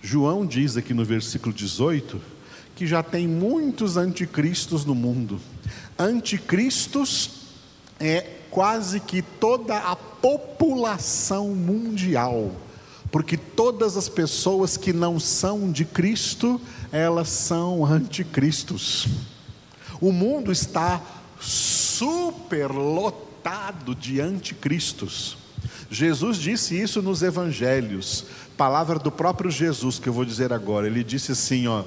João 0.01 0.45
diz 0.45 0.77
aqui 0.77 0.93
no 0.93 1.03
versículo 1.03 1.53
18 1.53 2.21
que 2.75 2.88
já 2.88 3.03
tem 3.03 3.27
muitos 3.27 3.97
anticristos 3.97 4.85
no 4.85 4.95
mundo. 4.95 5.41
Anticristos 5.97 7.31
é 7.99 8.21
quase 8.49 9.01
que 9.01 9.21
toda 9.21 9.77
a 9.77 9.95
população 9.95 11.49
mundial. 11.49 12.51
porque 13.11 13.35
todas 13.35 13.97
as 13.97 14.07
pessoas 14.07 14.77
que 14.77 14.93
não 14.93 15.19
são 15.19 15.71
de 15.71 15.83
Cristo, 15.83 16.61
elas 16.91 17.29
são 17.29 17.83
anticristos. 17.85 19.07
O 19.99 20.11
mundo 20.11 20.51
está 20.51 21.01
superlotado 21.39 23.95
de 23.95 24.21
anticristos. 24.21 25.39
Jesus 25.89 26.38
disse 26.38 26.79
isso 26.79 27.01
nos 27.01 27.23
evangelhos, 27.23 28.25
palavra 28.59 28.99
do 28.99 29.09
próprio 29.09 29.49
Jesus 29.49 29.99
que 29.99 30.09
eu 30.09 30.13
vou 30.13 30.25
dizer 30.25 30.51
agora. 30.51 30.85
Ele 30.85 31.01
disse 31.01 31.31
assim, 31.31 31.65
ó: 31.65 31.85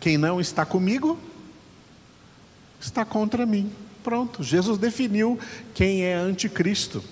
Quem 0.00 0.16
não 0.16 0.40
está 0.40 0.64
comigo 0.64 1.18
está 2.80 3.04
contra 3.04 3.44
mim. 3.44 3.70
Pronto, 4.02 4.42
Jesus 4.42 4.78
definiu 4.78 5.38
quem 5.74 6.04
é 6.04 6.14
anticristo. 6.14 7.04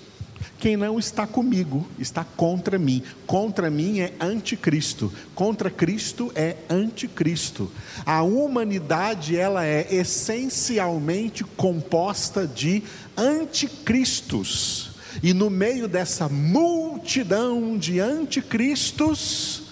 Quem 0.57 0.75
não 0.75 0.97
está 0.97 1.27
comigo 1.27 1.85
está 1.99 2.23
contra 2.23 2.79
mim. 2.79 3.03
Contra 3.27 3.69
mim 3.69 3.99
é 3.99 4.13
anticristo. 4.19 5.13
Contra 5.35 5.69
Cristo 5.69 6.31
é 6.33 6.55
anticristo. 6.67 7.71
A 8.03 8.23
humanidade 8.23 9.37
ela 9.37 9.63
é 9.63 9.85
essencialmente 9.93 11.43
composta 11.43 12.47
de 12.47 12.81
anticristos. 13.15 14.94
E 15.21 15.33
no 15.33 15.49
meio 15.49 15.87
dessa 15.87 16.27
multidão 16.27 17.77
de 17.77 17.99
anticristos, 17.99 19.63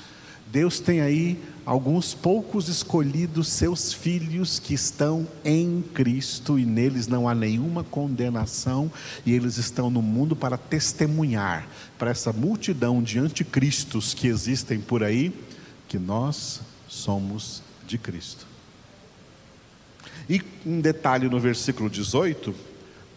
Deus 0.52 0.80
tem 0.80 1.02
aí 1.02 1.40
alguns 1.66 2.14
poucos 2.14 2.68
escolhidos, 2.68 3.48
seus 3.48 3.94
filhos 3.94 4.60
que 4.60 4.74
estão 4.74 5.28
em 5.44 5.84
Cristo 5.94 6.60
e 6.60 6.66
neles 6.66 7.08
não 7.08 7.28
há 7.28 7.34
nenhuma 7.34 7.84
condenação, 7.84 8.92
e 9.26 9.34
eles 9.34 9.58
estão 9.58 9.90
no 9.90 10.02
mundo 10.02 10.36
para 10.36 10.58
testemunhar 10.58 11.68
para 11.98 12.12
essa 12.12 12.34
multidão 12.34 13.02
de 13.02 13.18
anticristos 13.18 14.14
que 14.14 14.28
existem 14.28 14.80
por 14.80 15.04
aí, 15.04 15.34
que 15.88 15.98
nós 15.98 16.62
somos 16.88 17.64
de 17.88 17.98
Cristo. 17.98 18.46
E 20.30 20.42
um 20.66 20.80
detalhe 20.80 21.28
no 21.28 21.40
versículo 21.40 21.90
18, 21.90 22.54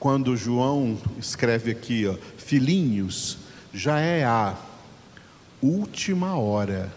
quando 0.06 0.36
João 0.36 0.96
escreve 1.18 1.72
aqui, 1.72 2.06
ó, 2.06 2.14
filhinhos, 2.38 3.38
já 3.74 3.98
é 3.98 4.22
a 4.24 4.54
última 5.60 6.38
hora 6.38 6.92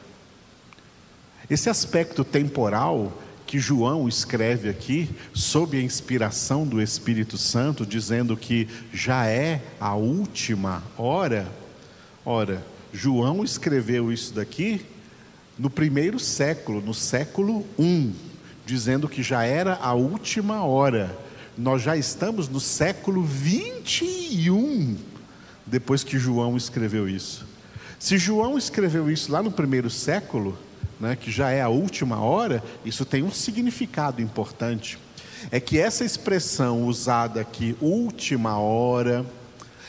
esse 1.50 1.72
aspecto 1.72 2.24
temporal 2.24 3.12
que 3.48 3.58
João 3.58 4.08
escreve 4.08 4.70
aqui, 4.70 5.10
sob 5.34 5.76
a 5.76 5.82
inspiração 5.82 6.68
do 6.68 6.80
Espírito 6.80 7.36
Santo, 7.36 7.84
dizendo 7.84 8.38
que 8.38 8.68
já 8.94 9.26
é 9.26 9.60
a 9.80 9.96
última 9.96 10.84
hora. 10.96 11.48
Ora, 12.24 12.64
João 12.94 13.44
escreveu 13.44 14.14
isso 14.14 14.36
daqui 14.36 14.86
no 15.58 15.72
primeiro 15.72 16.20
século, 16.20 16.80
no 16.80 16.94
século 16.94 17.66
I, 17.80 18.12
dizendo 18.68 19.10
que 19.10 19.24
já 19.24 19.44
era 19.44 19.74
a 19.82 19.96
última 19.96 20.64
hora. 20.64 21.28
Nós 21.60 21.82
já 21.82 21.98
estamos 21.98 22.48
no 22.48 22.58
século 22.58 23.22
21, 23.22 24.96
depois 25.66 26.06
que 26.06 26.18
João 26.18 26.56
escreveu 26.56 27.06
isso. 27.06 27.46
Se 28.00 28.18
João 28.18 28.58
escreveu 28.58 29.12
isso 29.12 29.30
lá 29.30 29.44
no 29.44 29.52
primeiro 29.52 29.90
século, 29.90 30.58
né, 30.98 31.18
que 31.18 31.30
já 31.30 31.50
é 31.50 31.62
a 31.62 31.68
última 31.68 32.22
hora, 32.22 32.64
isso 32.86 33.04
tem 33.04 33.24
um 33.24 33.32
significado 33.32 34.22
importante. 34.22 34.98
É 35.52 35.60
que 35.60 35.78
essa 35.78 36.06
expressão 36.06 36.86
usada 36.86 37.42
aqui, 37.42 37.76
última 37.82 38.58
hora, 38.58 39.26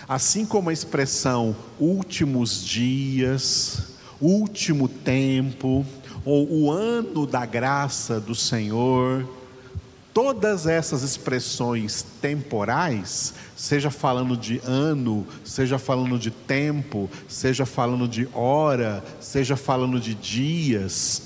assim 0.08 0.44
como 0.44 0.70
a 0.70 0.72
expressão 0.72 1.54
últimos 1.78 2.64
dias, 2.64 3.94
último 4.20 4.88
tempo, 4.88 5.86
ou 6.24 6.50
o 6.50 6.72
ano 6.72 7.24
da 7.28 7.46
graça 7.46 8.18
do 8.18 8.34
Senhor, 8.34 9.38
Todas 10.22 10.66
essas 10.66 11.02
expressões 11.02 12.04
temporais, 12.20 13.32
seja 13.56 13.90
falando 13.90 14.36
de 14.36 14.60
ano, 14.66 15.26
seja 15.42 15.78
falando 15.78 16.18
de 16.18 16.30
tempo, 16.30 17.08
seja 17.26 17.64
falando 17.64 18.06
de 18.06 18.28
hora, 18.34 19.02
seja 19.18 19.56
falando 19.56 19.98
de 19.98 20.14
dias, 20.14 21.22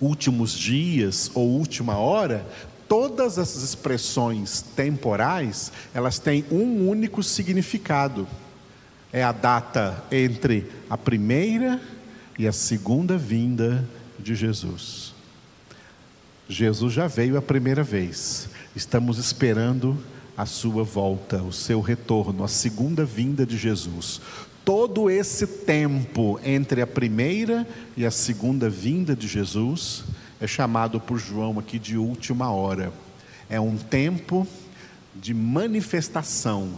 últimos 0.00 0.52
dias 0.52 1.30
ou 1.34 1.46
última 1.46 1.98
hora, 1.98 2.46
todas 2.88 3.36
essas 3.36 3.62
expressões 3.62 4.64
temporais, 4.74 5.70
elas 5.92 6.18
têm 6.18 6.42
um 6.50 6.88
único 6.88 7.22
significado. 7.22 8.26
É 9.12 9.22
a 9.22 9.30
data 9.30 10.02
entre 10.10 10.72
a 10.88 10.96
primeira 10.96 11.78
e 12.38 12.48
a 12.48 12.52
segunda 12.52 13.18
vinda 13.18 13.86
de 14.18 14.34
Jesus. 14.34 15.09
Jesus 16.50 16.92
já 16.92 17.06
veio 17.06 17.36
a 17.36 17.42
primeira 17.42 17.84
vez, 17.84 18.48
estamos 18.74 19.18
esperando 19.18 19.96
a 20.36 20.44
sua 20.44 20.82
volta, 20.82 21.40
o 21.40 21.52
seu 21.52 21.80
retorno, 21.80 22.42
a 22.42 22.48
segunda 22.48 23.04
vinda 23.04 23.46
de 23.46 23.56
Jesus. 23.56 24.20
Todo 24.64 25.08
esse 25.08 25.46
tempo 25.46 26.40
entre 26.42 26.82
a 26.82 26.88
primeira 26.88 27.64
e 27.96 28.04
a 28.04 28.10
segunda 28.10 28.68
vinda 28.68 29.14
de 29.14 29.28
Jesus 29.28 30.02
é 30.40 30.46
chamado 30.48 30.98
por 30.98 31.18
João 31.18 31.56
aqui 31.56 31.78
de 31.78 31.96
última 31.96 32.50
hora. 32.50 32.92
É 33.48 33.60
um 33.60 33.76
tempo 33.76 34.44
de 35.14 35.32
manifestação 35.32 36.72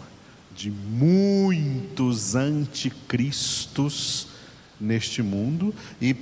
de 0.55 0.71
muitos 0.71 2.35
anticristos 2.35 4.29
neste 4.79 5.23
mundo 5.23 5.75
e 5.99 6.15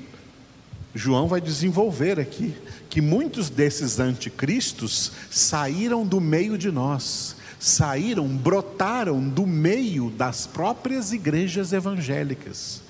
João 0.95 1.29
vai 1.29 1.41
desenvolver 1.41 2.19
aqui 2.19 2.55
que 2.89 3.01
muitos 3.01 3.49
desses 3.49 4.01
anticristos 4.01 5.13
saíram 5.31 6.05
do 6.05 6.21
meio 6.21 6.59
de 6.59 6.71
nós, 6.71 7.37
saíram, 7.59 8.27
brotaram 8.27 9.21
do 9.21 9.47
meio 9.47 10.11
das 10.11 10.47
próprias 10.47 11.13
igrejas 11.13 11.73
evangélicas. 11.73 12.83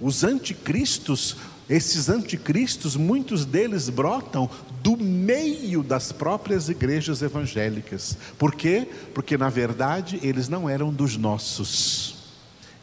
Os 0.00 0.22
anticristos, 0.22 1.36
esses 1.68 2.08
anticristos, 2.08 2.96
muitos 2.96 3.44
deles 3.44 3.88
brotam 3.88 4.48
do 4.82 4.96
meio 4.96 5.82
das 5.82 6.12
próprias 6.12 6.68
igrejas 6.68 7.22
evangélicas. 7.22 8.16
Por 8.38 8.54
quê? 8.54 8.86
Porque 9.12 9.36
na 9.36 9.48
verdade 9.48 10.20
eles 10.22 10.48
não 10.48 10.68
eram 10.68 10.92
dos 10.92 11.16
nossos. 11.16 12.13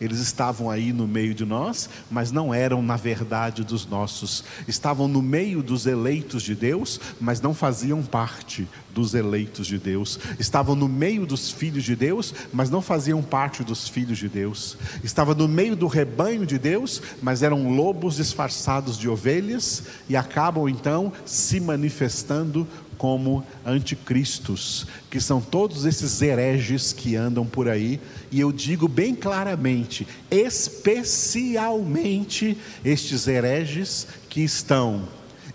Eles 0.02 0.20
estavam 0.20 0.68
aí 0.68 0.92
no 0.92 1.08
meio 1.08 1.36
de 1.36 1.46
nós, 1.46 1.88
mas 2.10 2.32
não 2.32 2.52
eram 2.52 2.82
na 2.82 2.98
verdade 2.98 3.64
dos 3.64 3.86
nossos. 3.86 4.44
Estavam 4.68 5.08
no 5.08 5.22
meio 5.22 5.62
dos 5.62 5.86
eleitos 5.86 6.42
de 6.42 6.56
Deus, 6.56 7.00
mas 7.20 7.40
não 7.40 7.54
faziam 7.54 8.02
parte 8.02 8.68
dos 8.90 9.14
eleitos 9.14 9.68
de 9.68 9.78
Deus. 9.78 10.20
Estavam 10.40 10.76
no 10.76 10.88
meio 10.88 11.28
dos 11.28 11.52
filhos 11.52 11.84
de 11.84 11.96
Deus, 11.96 12.34
mas 12.52 12.72
não 12.72 12.82
faziam 12.82 13.22
parte 13.22 13.64
dos 13.64 13.88
filhos 13.88 14.18
de 14.18 14.28
Deus. 14.28 14.76
Estavam 15.04 15.36
no 15.36 15.48
meio 15.48 15.76
do 15.76 15.86
rebanho 15.86 16.48
de 16.48 16.58
Deus, 16.58 17.00
mas 17.22 17.44
eram 17.44 17.70
lobos 17.72 18.16
disfarçados 18.16 18.98
de 18.98 19.08
ovelhas 19.08 19.84
e 20.10 20.16
acabam 20.16 20.68
então 20.68 21.14
se 21.26 21.60
manifestando 21.60 22.68
como 23.02 23.44
anticristos, 23.66 24.86
que 25.10 25.20
são 25.20 25.42
todos 25.42 25.86
esses 25.86 26.22
hereges 26.22 26.94
que 26.94 27.16
andam 27.16 27.48
por 27.48 27.68
aí, 27.68 28.00
e 28.32 28.40
eu 28.40 28.52
digo 28.52 28.88
bem 28.88 29.16
claramente, 29.16 30.08
especialmente 30.30 32.56
estes 32.86 33.28
hereges 33.28 34.06
que 34.30 34.42
estão 34.42 35.10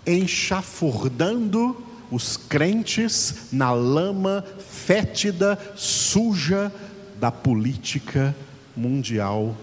enxafurdando 0.05 1.81
os 2.11 2.35
crentes 2.35 3.47
na 3.49 3.71
lama 3.71 4.43
fétida, 4.59 5.57
suja 5.73 6.69
da 7.17 7.31
política 7.31 8.35
mundial, 8.75 9.55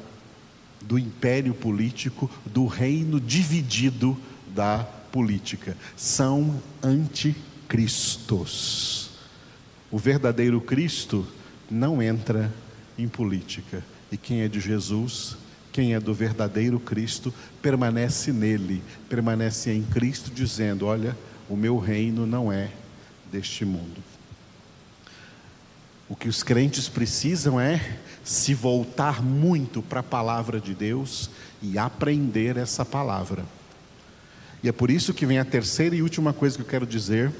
do 0.80 0.98
império 0.98 1.52
político, 1.52 2.30
do 2.46 2.64
reino 2.64 3.20
dividido 3.20 4.16
da 4.54 4.78
política. 5.12 5.76
São 5.94 6.62
anticristos 6.82 7.52
Cristos. 7.74 9.10
O 9.90 9.98
verdadeiro 9.98 10.60
Cristo 10.60 11.26
não 11.68 12.00
entra 12.00 12.54
em 12.96 13.08
política. 13.08 13.82
E 14.12 14.16
quem 14.16 14.42
é 14.42 14.48
de 14.48 14.60
Jesus, 14.60 15.36
quem 15.72 15.92
é 15.92 15.98
do 15.98 16.14
verdadeiro 16.14 16.78
Cristo, 16.78 17.34
permanece 17.60 18.32
nele, 18.32 18.80
permanece 19.08 19.72
em 19.72 19.82
Cristo, 19.82 20.30
dizendo: 20.32 20.86
Olha, 20.86 21.18
o 21.48 21.56
meu 21.56 21.76
reino 21.76 22.28
não 22.28 22.52
é 22.52 22.70
deste 23.32 23.64
mundo. 23.64 24.00
O 26.08 26.14
que 26.14 26.28
os 26.28 26.44
crentes 26.44 26.88
precisam 26.88 27.60
é 27.60 27.98
se 28.22 28.54
voltar 28.54 29.20
muito 29.20 29.82
para 29.82 29.98
a 29.98 30.04
palavra 30.04 30.60
de 30.60 30.76
Deus 30.76 31.28
e 31.60 31.76
aprender 31.76 32.56
essa 32.56 32.84
palavra. 32.84 33.44
E 34.62 34.68
é 34.68 34.72
por 34.72 34.92
isso 34.92 35.12
que 35.12 35.26
vem 35.26 35.40
a 35.40 35.44
terceira 35.44 35.96
e 35.96 36.02
última 36.02 36.32
coisa 36.32 36.54
que 36.54 36.62
eu 36.62 36.68
quero 36.68 36.86
dizer 36.86 37.32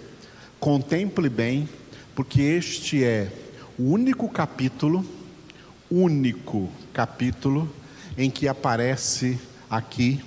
Contemple 0.65 1.29
bem, 1.29 1.69
porque 2.15 2.41
este 2.41 3.05
é 3.05 3.31
o 3.79 3.83
único 3.83 4.27
capítulo, 4.31 5.05
único 5.91 6.71
capítulo 6.91 7.71
em 8.17 8.31
que 8.31 8.49
aparece 8.49 9.39
aqui 9.69 10.25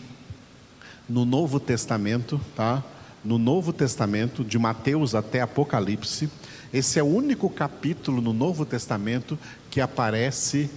no 1.09 1.25
Novo 1.25 1.59
Testamento, 1.59 2.39
tá? 2.55 2.83
No 3.25 3.39
Novo 3.39 3.73
Testamento, 3.73 4.43
de 4.43 4.59
Mateus 4.59 5.15
até 5.15 5.41
Apocalipse, 5.41 6.29
esse 6.71 6.99
é 6.99 7.03
o 7.03 7.07
único 7.07 7.49
capítulo 7.49 8.21
no 8.21 8.31
Novo 8.31 8.63
Testamento 8.63 9.39
que 9.71 9.81
aparece 9.81 10.69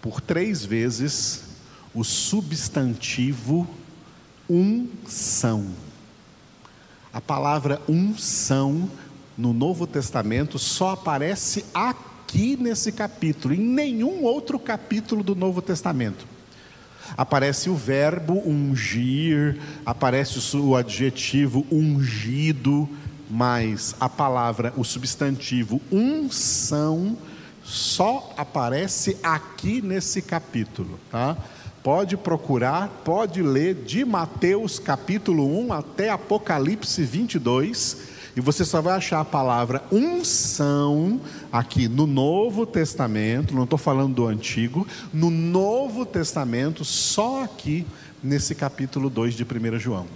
por 0.00 0.18
três 0.18 0.64
vezes 0.64 1.42
o 1.94 2.02
substantivo 2.02 3.68
unção. 4.48 5.83
A 7.14 7.20
palavra 7.20 7.80
unção 7.88 8.90
no 9.38 9.52
Novo 9.52 9.86
Testamento 9.86 10.58
só 10.58 10.90
aparece 10.90 11.64
aqui 11.72 12.56
nesse 12.56 12.90
capítulo, 12.90 13.54
em 13.54 13.60
nenhum 13.60 14.24
outro 14.24 14.58
capítulo 14.58 15.22
do 15.22 15.36
Novo 15.36 15.62
Testamento. 15.62 16.26
Aparece 17.16 17.70
o 17.70 17.76
verbo 17.76 18.42
ungir, 18.44 19.60
aparece 19.86 20.56
o 20.56 20.74
adjetivo 20.74 21.64
ungido, 21.70 22.88
mas 23.30 23.94
a 24.00 24.08
palavra, 24.08 24.74
o 24.76 24.82
substantivo 24.82 25.80
unção, 25.92 27.16
só 27.62 28.34
aparece 28.36 29.16
aqui 29.22 29.80
nesse 29.80 30.20
capítulo, 30.20 30.98
tá? 31.12 31.36
Pode 31.84 32.16
procurar, 32.16 32.88
pode 33.04 33.42
ler 33.42 33.74
de 33.74 34.06
Mateus 34.06 34.78
capítulo 34.78 35.46
1 35.66 35.70
até 35.74 36.08
Apocalipse 36.08 37.04
22 37.04 37.98
e 38.34 38.40
você 38.40 38.64
só 38.64 38.80
vai 38.80 38.96
achar 38.96 39.20
a 39.20 39.24
palavra 39.24 39.84
unção 39.92 41.20
aqui 41.52 41.86
no 41.86 42.06
Novo 42.06 42.64
Testamento, 42.64 43.54
não 43.54 43.64
estou 43.64 43.78
falando 43.78 44.14
do 44.14 44.26
Antigo, 44.26 44.88
no 45.12 45.28
Novo 45.28 46.06
Testamento, 46.06 46.86
só 46.86 47.44
aqui 47.44 47.86
nesse 48.22 48.54
capítulo 48.54 49.10
2 49.10 49.34
de 49.34 49.44
1 49.44 49.78
João. 49.78 50.06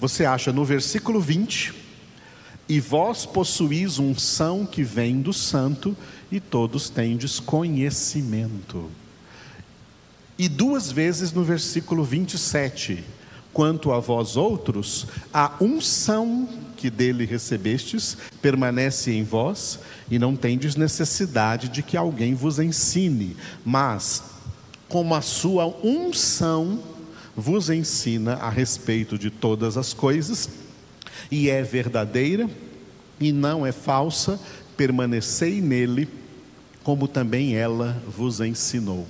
Você 0.00 0.24
acha 0.24 0.52
no 0.52 0.64
versículo 0.64 1.20
20, 1.20 1.72
e 2.68 2.80
vós 2.80 3.24
possuís 3.24 4.00
unção 4.00 4.66
que 4.66 4.82
vem 4.82 5.20
do 5.20 5.32
Santo, 5.32 5.96
e 6.32 6.40
todos 6.40 6.90
tendes 6.90 7.38
conhecimento. 7.38 8.90
E 10.38 10.48
duas 10.48 10.90
vezes 10.90 11.32
no 11.32 11.44
versículo 11.44 12.02
27, 12.02 13.04
quanto 13.52 13.92
a 13.92 14.00
vós 14.00 14.36
outros, 14.36 15.06
a 15.32 15.52
unção 15.60 16.48
que 16.76 16.90
dele 16.90 17.24
recebestes 17.24 18.16
permanece 18.40 19.12
em 19.12 19.22
vós 19.22 19.78
e 20.10 20.18
não 20.18 20.34
tendes 20.34 20.74
necessidade 20.74 21.68
de 21.68 21.82
que 21.82 21.96
alguém 21.96 22.34
vos 22.34 22.58
ensine, 22.58 23.36
mas 23.64 24.24
como 24.88 25.14
a 25.14 25.20
sua 25.20 25.66
unção 25.84 26.80
vos 27.36 27.70
ensina 27.70 28.34
a 28.34 28.50
respeito 28.50 29.16
de 29.16 29.30
todas 29.30 29.76
as 29.76 29.92
coisas 29.92 30.48
e 31.30 31.48
é 31.48 31.62
verdadeira 31.62 32.48
e 33.20 33.32
não 33.32 33.64
é 33.64 33.72
falsa, 33.72 34.40
permanecei 34.76 35.60
nele, 35.60 36.08
como 36.82 37.06
também 37.06 37.54
ela 37.54 38.02
vos 38.08 38.40
ensinou. 38.40 39.06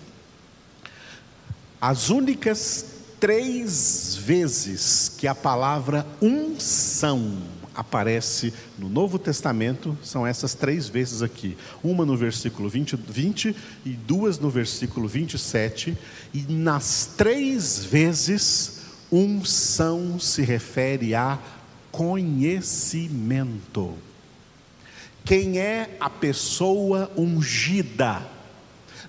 As 1.84 2.10
únicas 2.10 2.84
três 3.18 4.14
vezes 4.14 5.10
que 5.18 5.26
a 5.26 5.34
palavra 5.34 6.06
unção 6.22 7.38
aparece 7.74 8.54
no 8.78 8.88
Novo 8.88 9.18
Testamento 9.18 9.98
são 10.00 10.24
essas 10.24 10.54
três 10.54 10.86
vezes 10.86 11.22
aqui. 11.22 11.58
Uma 11.82 12.06
no 12.06 12.16
versículo 12.16 12.68
20, 12.68 12.94
20 12.94 13.56
e 13.84 13.94
duas 13.94 14.38
no 14.38 14.48
versículo 14.48 15.08
27. 15.08 15.98
E 16.32 16.42
nas 16.48 17.14
três 17.16 17.84
vezes, 17.84 18.82
unção 19.10 20.20
se 20.20 20.42
refere 20.42 21.16
a 21.16 21.36
conhecimento. 21.90 23.92
Quem 25.24 25.58
é 25.58 25.96
a 25.98 26.08
pessoa 26.08 27.10
ungida? 27.16 28.22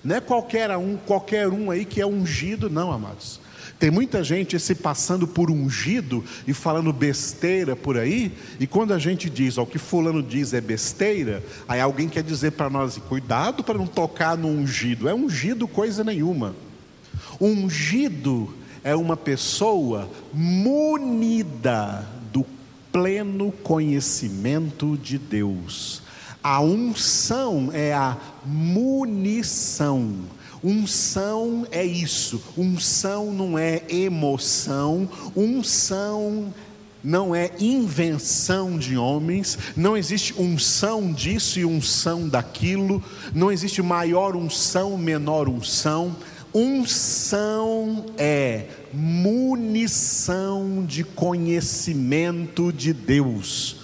Não 0.04 0.16
é 0.16 0.20
qualquer 0.20 0.70
um, 0.76 0.96
qualquer 0.96 1.48
um 1.48 1.70
aí 1.70 1.84
que 1.84 2.00
é 2.00 2.06
ungido, 2.06 2.68
não, 2.68 2.92
amados. 2.92 3.40
Tem 3.78 3.90
muita 3.90 4.22
gente 4.22 4.58
se 4.60 4.74
passando 4.74 5.26
por 5.26 5.50
ungido 5.50 6.22
e 6.46 6.54
falando 6.54 6.92
besteira 6.92 7.74
por 7.74 7.98
aí, 7.98 8.32
e 8.60 8.66
quando 8.66 8.92
a 8.94 8.98
gente 8.98 9.28
diz, 9.28 9.58
ó, 9.58 9.62
o 9.62 9.66
que 9.66 9.78
fulano 9.78 10.22
diz 10.22 10.52
é 10.52 10.60
besteira, 10.60 11.42
aí 11.66 11.80
alguém 11.80 12.08
quer 12.08 12.22
dizer 12.22 12.52
para 12.52 12.70
nós, 12.70 12.96
cuidado 12.98 13.64
para 13.64 13.78
não 13.78 13.86
tocar 13.86 14.36
no 14.36 14.48
ungido. 14.48 15.08
É 15.08 15.14
ungido 15.14 15.66
coisa 15.66 16.04
nenhuma. 16.04 16.54
Ungido 17.40 18.54
é 18.84 18.94
uma 18.94 19.16
pessoa 19.16 20.08
munida 20.32 22.06
do 22.32 22.46
pleno 22.92 23.50
conhecimento 23.50 24.96
de 24.96 25.18
Deus. 25.18 26.03
A 26.44 26.60
unção 26.60 27.70
é 27.72 27.92
a 27.92 28.16
munição 28.44 30.28
Unção 30.64 31.66
é 31.70 31.84
isso. 31.84 32.42
Unção 32.56 33.30
não 33.30 33.58
é 33.58 33.82
emoção. 33.86 35.06
Unção 35.36 36.54
não 37.02 37.34
é 37.34 37.50
invenção 37.60 38.78
de 38.78 38.96
homens, 38.96 39.58
não 39.76 39.94
existe 39.94 40.32
unção 40.40 41.12
disso 41.12 41.58
e 41.58 41.64
unção 41.66 42.26
daquilo, 42.26 43.04
não 43.34 43.52
existe 43.52 43.82
maior 43.82 44.34
unção, 44.34 44.96
menor 44.96 45.46
unção. 45.50 46.16
Unção 46.54 48.06
é 48.16 48.64
munição 48.90 50.82
de 50.86 51.04
conhecimento 51.04 52.72
de 52.72 52.94
Deus 52.94 53.83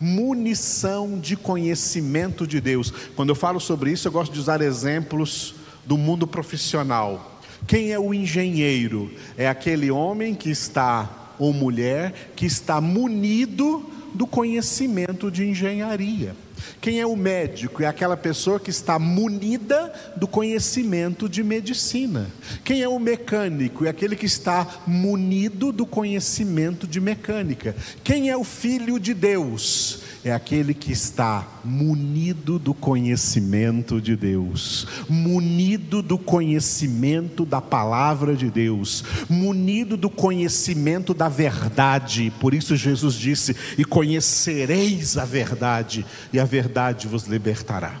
munição 0.00 1.18
de 1.18 1.36
conhecimento 1.36 2.46
de 2.46 2.60
Deus. 2.60 2.92
Quando 3.14 3.30
eu 3.30 3.34
falo 3.34 3.58
sobre 3.60 3.90
isso, 3.90 4.08
eu 4.08 4.12
gosto 4.12 4.32
de 4.32 4.40
usar 4.40 4.60
exemplos 4.60 5.54
do 5.84 5.96
mundo 5.96 6.26
profissional. 6.26 7.40
Quem 7.66 7.92
é 7.92 7.98
o 7.98 8.12
engenheiro? 8.12 9.10
É 9.36 9.48
aquele 9.48 9.90
homem 9.90 10.34
que 10.34 10.50
está, 10.50 11.34
ou 11.38 11.52
mulher, 11.52 12.32
que 12.36 12.46
está 12.46 12.80
munido 12.80 13.90
do 14.14 14.26
conhecimento 14.26 15.30
de 15.30 15.48
engenharia. 15.48 16.36
Quem 16.80 17.00
é 17.00 17.06
o 17.06 17.16
médico? 17.16 17.82
É 17.82 17.86
aquela 17.86 18.16
pessoa 18.16 18.60
que 18.60 18.70
está 18.70 18.98
munida 18.98 19.92
do 20.16 20.26
conhecimento 20.26 21.28
de 21.28 21.42
medicina. 21.42 22.30
Quem 22.64 22.82
é 22.82 22.88
o 22.88 22.98
mecânico? 22.98 23.84
É 23.84 23.88
aquele 23.88 24.16
que 24.16 24.26
está 24.26 24.82
munido 24.86 25.72
do 25.72 25.86
conhecimento 25.86 26.86
de 26.86 27.00
mecânica. 27.00 27.74
Quem 28.02 28.30
é 28.30 28.36
o 28.36 28.44
filho 28.44 28.98
de 28.98 29.14
Deus? 29.14 30.05
É 30.26 30.32
aquele 30.32 30.74
que 30.74 30.90
está 30.90 31.46
munido 31.64 32.58
do 32.58 32.74
conhecimento 32.74 34.00
de 34.00 34.16
Deus, 34.16 34.84
munido 35.08 36.02
do 36.02 36.18
conhecimento 36.18 37.44
da 37.46 37.60
palavra 37.60 38.34
de 38.34 38.50
Deus, 38.50 39.04
munido 39.28 39.96
do 39.96 40.10
conhecimento 40.10 41.14
da 41.14 41.28
verdade. 41.28 42.32
Por 42.40 42.54
isso 42.54 42.74
Jesus 42.74 43.14
disse: 43.14 43.54
"E 43.78 43.84
conhecereis 43.84 45.16
a 45.16 45.24
verdade, 45.24 46.04
e 46.32 46.40
a 46.40 46.44
verdade 46.44 47.06
vos 47.06 47.26
libertará". 47.26 48.00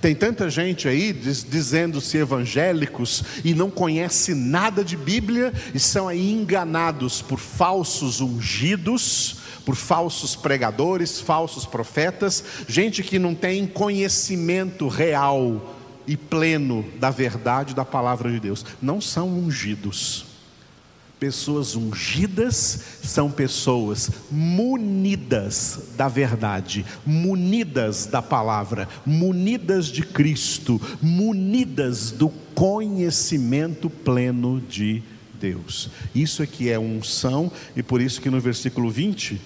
Tem 0.00 0.14
tanta 0.14 0.48
gente 0.48 0.88
aí 0.88 1.12
dizendo-se 1.12 2.16
evangélicos 2.16 3.22
e 3.44 3.52
não 3.52 3.70
conhece 3.70 4.34
nada 4.34 4.82
de 4.82 4.96
Bíblia 4.96 5.52
e 5.74 5.78
são 5.78 6.08
aí 6.08 6.32
enganados 6.32 7.20
por 7.20 7.38
falsos 7.38 8.22
ungidos, 8.22 9.41
por 9.64 9.76
falsos 9.76 10.36
pregadores, 10.36 11.20
falsos 11.20 11.64
profetas, 11.64 12.44
gente 12.68 13.02
que 13.02 13.18
não 13.18 13.34
tem 13.34 13.66
conhecimento 13.66 14.88
real 14.88 15.74
e 16.06 16.16
pleno 16.16 16.84
da 16.98 17.10
verdade 17.10 17.74
da 17.74 17.84
palavra 17.84 18.30
de 18.30 18.40
Deus. 18.40 18.64
Não 18.80 19.00
são 19.00 19.28
ungidos. 19.28 20.26
Pessoas 21.18 21.76
ungidas 21.76 22.80
são 23.04 23.30
pessoas 23.30 24.10
munidas 24.28 25.90
da 25.96 26.08
verdade, 26.08 26.84
munidas 27.06 28.06
da 28.06 28.20
palavra, 28.20 28.88
munidas 29.06 29.86
de 29.86 30.02
Cristo, 30.02 30.80
munidas 31.00 32.10
do 32.10 32.28
conhecimento 32.56 33.88
pleno 33.88 34.60
de 34.60 35.00
Deus. 35.40 35.90
Isso 36.12 36.42
é 36.42 36.46
que 36.46 36.68
é 36.68 36.76
unção, 36.76 37.52
e 37.76 37.84
por 37.84 38.00
isso 38.00 38.20
que 38.20 38.28
no 38.28 38.40
versículo 38.40 38.90
20, 38.90 39.40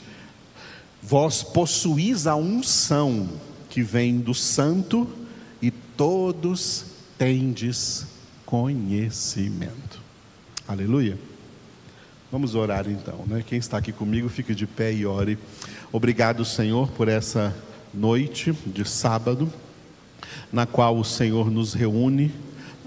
vós 1.07 1.41
possuís 1.41 2.27
a 2.27 2.35
unção 2.35 3.29
que 3.71 3.81
vem 3.81 4.19
do 4.19 4.35
santo, 4.35 5.09
e 5.63 5.71
todos 5.71 6.87
tendes 7.17 8.07
conhecimento. 8.45 10.01
Aleluia. 10.67 11.17
Vamos 12.31 12.57
orar 12.57 12.89
então, 12.89 13.25
né? 13.27 13.45
Quem 13.47 13.57
está 13.59 13.79
aqui 13.79 13.93
comigo, 13.93 14.29
fique 14.29 14.53
de 14.53 14.67
pé 14.67 14.93
e 14.93 15.07
ore. 15.07 15.39
Obrigado, 15.93 16.45
Senhor, 16.45 16.89
por 16.91 17.07
essa 17.07 17.55
noite 17.95 18.53
de 18.67 18.85
sábado, 18.85 19.51
na 20.53 20.67
qual 20.67 20.99
o 20.99 21.05
Senhor 21.05 21.51
nos 21.51 21.73
reúne 21.73 22.33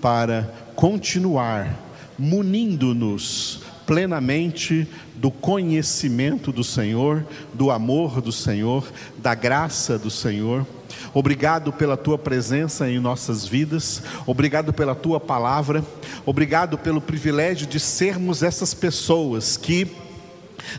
para 0.01 0.43
continuar 0.75 1.79
munindo-nos 2.17 3.62
plenamente 3.89 4.88
do 5.15 5.32
conhecimento 5.32 6.52
do 6.52 6.63
Senhor, 6.63 7.25
do 7.56 7.71
amor 7.71 8.21
do 8.21 8.32
Senhor, 8.32 8.86
da 9.17 9.34
graça 9.34 9.97
do 9.97 10.12
Senhor. 10.12 10.63
Obrigado 11.12 11.73
pela 11.73 11.97
tua 11.97 12.15
presença 12.15 12.88
em 12.88 12.99
nossas 12.99 13.47
vidas, 13.47 14.04
obrigado 14.28 14.71
pela 14.71 14.93
tua 14.93 15.19
palavra, 15.19 15.84
obrigado 16.23 16.78
pelo 16.78 17.02
privilégio 17.02 17.65
de 17.65 17.80
sermos 17.80 18.43
essas 18.43 18.75
pessoas 18.75 19.58
que 19.58 19.88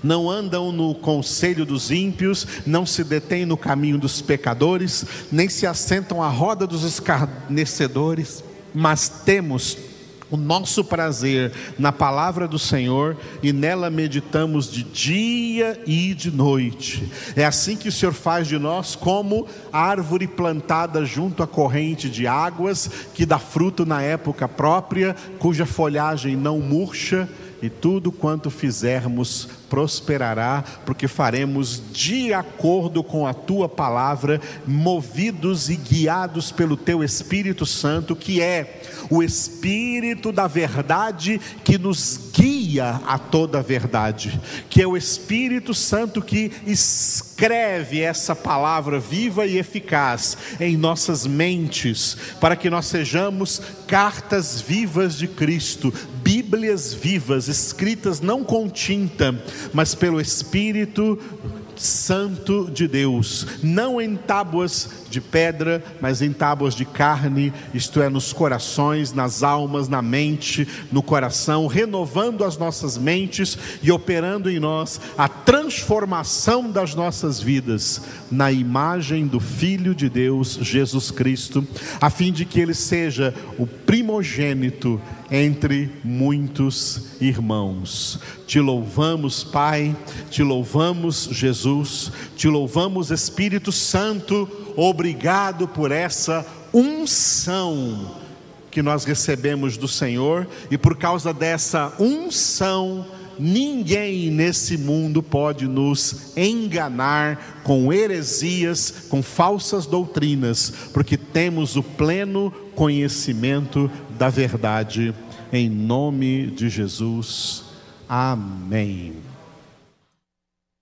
não 0.04 0.30
andam 0.30 0.70
no 0.70 0.94
conselho 0.94 1.66
dos 1.66 1.90
ímpios, 1.90 2.46
não 2.64 2.86
se 2.86 3.02
detêm 3.02 3.44
no 3.44 3.56
caminho 3.56 3.98
dos 3.98 4.22
pecadores, 4.22 5.04
nem 5.32 5.48
se 5.48 5.66
assentam 5.66 6.22
à 6.22 6.28
roda 6.28 6.64
dos 6.64 6.84
escarnecedores, 6.84 8.44
mas 8.72 9.08
temos 9.08 9.89
o 10.30 10.36
nosso 10.36 10.84
prazer 10.84 11.52
na 11.78 11.92
palavra 11.92 12.46
do 12.46 12.58
Senhor 12.58 13.16
e 13.42 13.52
nela 13.52 13.90
meditamos 13.90 14.70
de 14.70 14.82
dia 14.82 15.80
e 15.86 16.14
de 16.14 16.30
noite. 16.30 17.10
É 17.34 17.44
assim 17.44 17.76
que 17.76 17.88
o 17.88 17.92
Senhor 17.92 18.12
faz 18.12 18.46
de 18.46 18.58
nós 18.58 18.94
como 18.94 19.46
árvore 19.72 20.26
plantada 20.26 21.04
junto 21.04 21.42
à 21.42 21.46
corrente 21.46 22.08
de 22.08 22.26
águas, 22.26 22.90
que 23.14 23.26
dá 23.26 23.38
fruto 23.38 23.84
na 23.84 24.02
época 24.02 24.48
própria, 24.48 25.16
cuja 25.38 25.66
folhagem 25.66 26.36
não 26.36 26.60
murcha 26.60 27.28
e 27.62 27.68
tudo 27.68 28.10
quanto 28.10 28.50
fizermos 28.50 29.48
prosperará, 29.70 30.64
porque 30.84 31.06
faremos 31.06 31.80
de 31.92 32.34
acordo 32.34 33.04
com 33.04 33.24
a 33.24 33.32
tua 33.32 33.68
palavra, 33.68 34.40
movidos 34.66 35.70
e 35.70 35.76
guiados 35.76 36.50
pelo 36.50 36.76
teu 36.76 37.04
Espírito 37.04 37.64
Santo, 37.64 38.16
que 38.16 38.42
é 38.42 38.82
o 39.08 39.22
Espírito 39.22 40.32
da 40.32 40.48
verdade 40.48 41.40
que 41.62 41.78
nos 41.78 42.18
guia 42.34 43.00
a 43.06 43.16
toda 43.16 43.60
a 43.60 43.62
verdade, 43.62 44.40
que 44.68 44.82
é 44.82 44.86
o 44.86 44.96
Espírito 44.96 45.72
Santo 45.72 46.20
que 46.20 46.50
escreve 46.66 48.00
essa 48.00 48.34
palavra 48.34 48.98
viva 48.98 49.46
e 49.46 49.56
eficaz 49.56 50.36
em 50.58 50.76
nossas 50.76 51.26
mentes, 51.26 52.16
para 52.40 52.56
que 52.56 52.68
nós 52.68 52.86
sejamos 52.86 53.62
cartas 53.86 54.60
vivas 54.60 55.16
de 55.16 55.28
Cristo, 55.28 55.92
Bíblias 56.30 56.94
vivas, 56.94 57.48
escritas 57.48 58.20
não 58.20 58.44
com 58.44 58.68
tinta, 58.68 59.34
mas 59.72 59.96
pelo 59.96 60.20
Espírito 60.20 61.18
Santo 61.74 62.70
de 62.70 62.86
Deus, 62.86 63.46
não 63.62 63.98
em 63.98 64.14
tábuas 64.14 64.90
de 65.08 65.18
pedra, 65.18 65.82
mas 65.98 66.20
em 66.20 66.30
tábuas 66.30 66.74
de 66.74 66.84
carne, 66.84 67.52
isto 67.72 68.02
é, 68.02 68.08
nos 68.10 68.34
corações, 68.34 69.14
nas 69.14 69.42
almas, 69.42 69.88
na 69.88 70.02
mente, 70.02 70.68
no 70.92 71.02
coração, 71.02 71.66
renovando 71.66 72.44
as 72.44 72.58
nossas 72.58 72.98
mentes 72.98 73.56
e 73.82 73.90
operando 73.90 74.50
em 74.50 74.60
nós 74.60 75.00
a 75.16 75.26
transformação 75.26 76.70
das 76.70 76.94
nossas 76.94 77.40
vidas 77.40 78.02
na 78.30 78.52
imagem 78.52 79.26
do 79.26 79.40
Filho 79.40 79.94
de 79.94 80.08
Deus, 80.08 80.58
Jesus 80.60 81.10
Cristo, 81.10 81.66
a 81.98 82.10
fim 82.10 82.30
de 82.30 82.44
que 82.44 82.60
Ele 82.60 82.74
seja 82.74 83.34
o 83.58 83.66
primogênito 83.90 85.02
entre 85.32 85.90
muitos 86.04 87.20
irmãos. 87.20 88.20
Te 88.46 88.60
louvamos, 88.60 89.42
Pai, 89.42 89.96
te 90.30 90.44
louvamos, 90.44 91.28
Jesus, 91.32 92.12
te 92.36 92.46
louvamos, 92.46 93.10
Espírito 93.10 93.72
Santo 93.72 94.48
obrigado 94.76 95.66
por 95.66 95.90
essa 95.90 96.46
unção 96.72 98.14
que 98.70 98.80
nós 98.80 99.04
recebemos 99.04 99.76
do 99.76 99.88
Senhor, 99.88 100.46
e 100.70 100.78
por 100.78 100.96
causa 100.96 101.34
dessa 101.34 101.92
unção, 101.98 103.04
ninguém 103.36 104.30
nesse 104.30 104.78
mundo 104.78 105.20
pode 105.20 105.66
nos 105.66 106.32
enganar 106.36 107.62
com 107.64 107.92
heresias, 107.92 109.06
com 109.08 109.20
falsas 109.20 109.84
doutrinas, 109.84 110.72
porque 110.92 111.16
temos 111.16 111.74
o 111.74 111.82
pleno 111.82 112.52
conhecimento 112.80 113.90
da 114.18 114.30
verdade, 114.30 115.14
em 115.52 115.68
nome 115.68 116.46
de 116.46 116.70
Jesus. 116.70 117.62
Amém. 118.08 119.29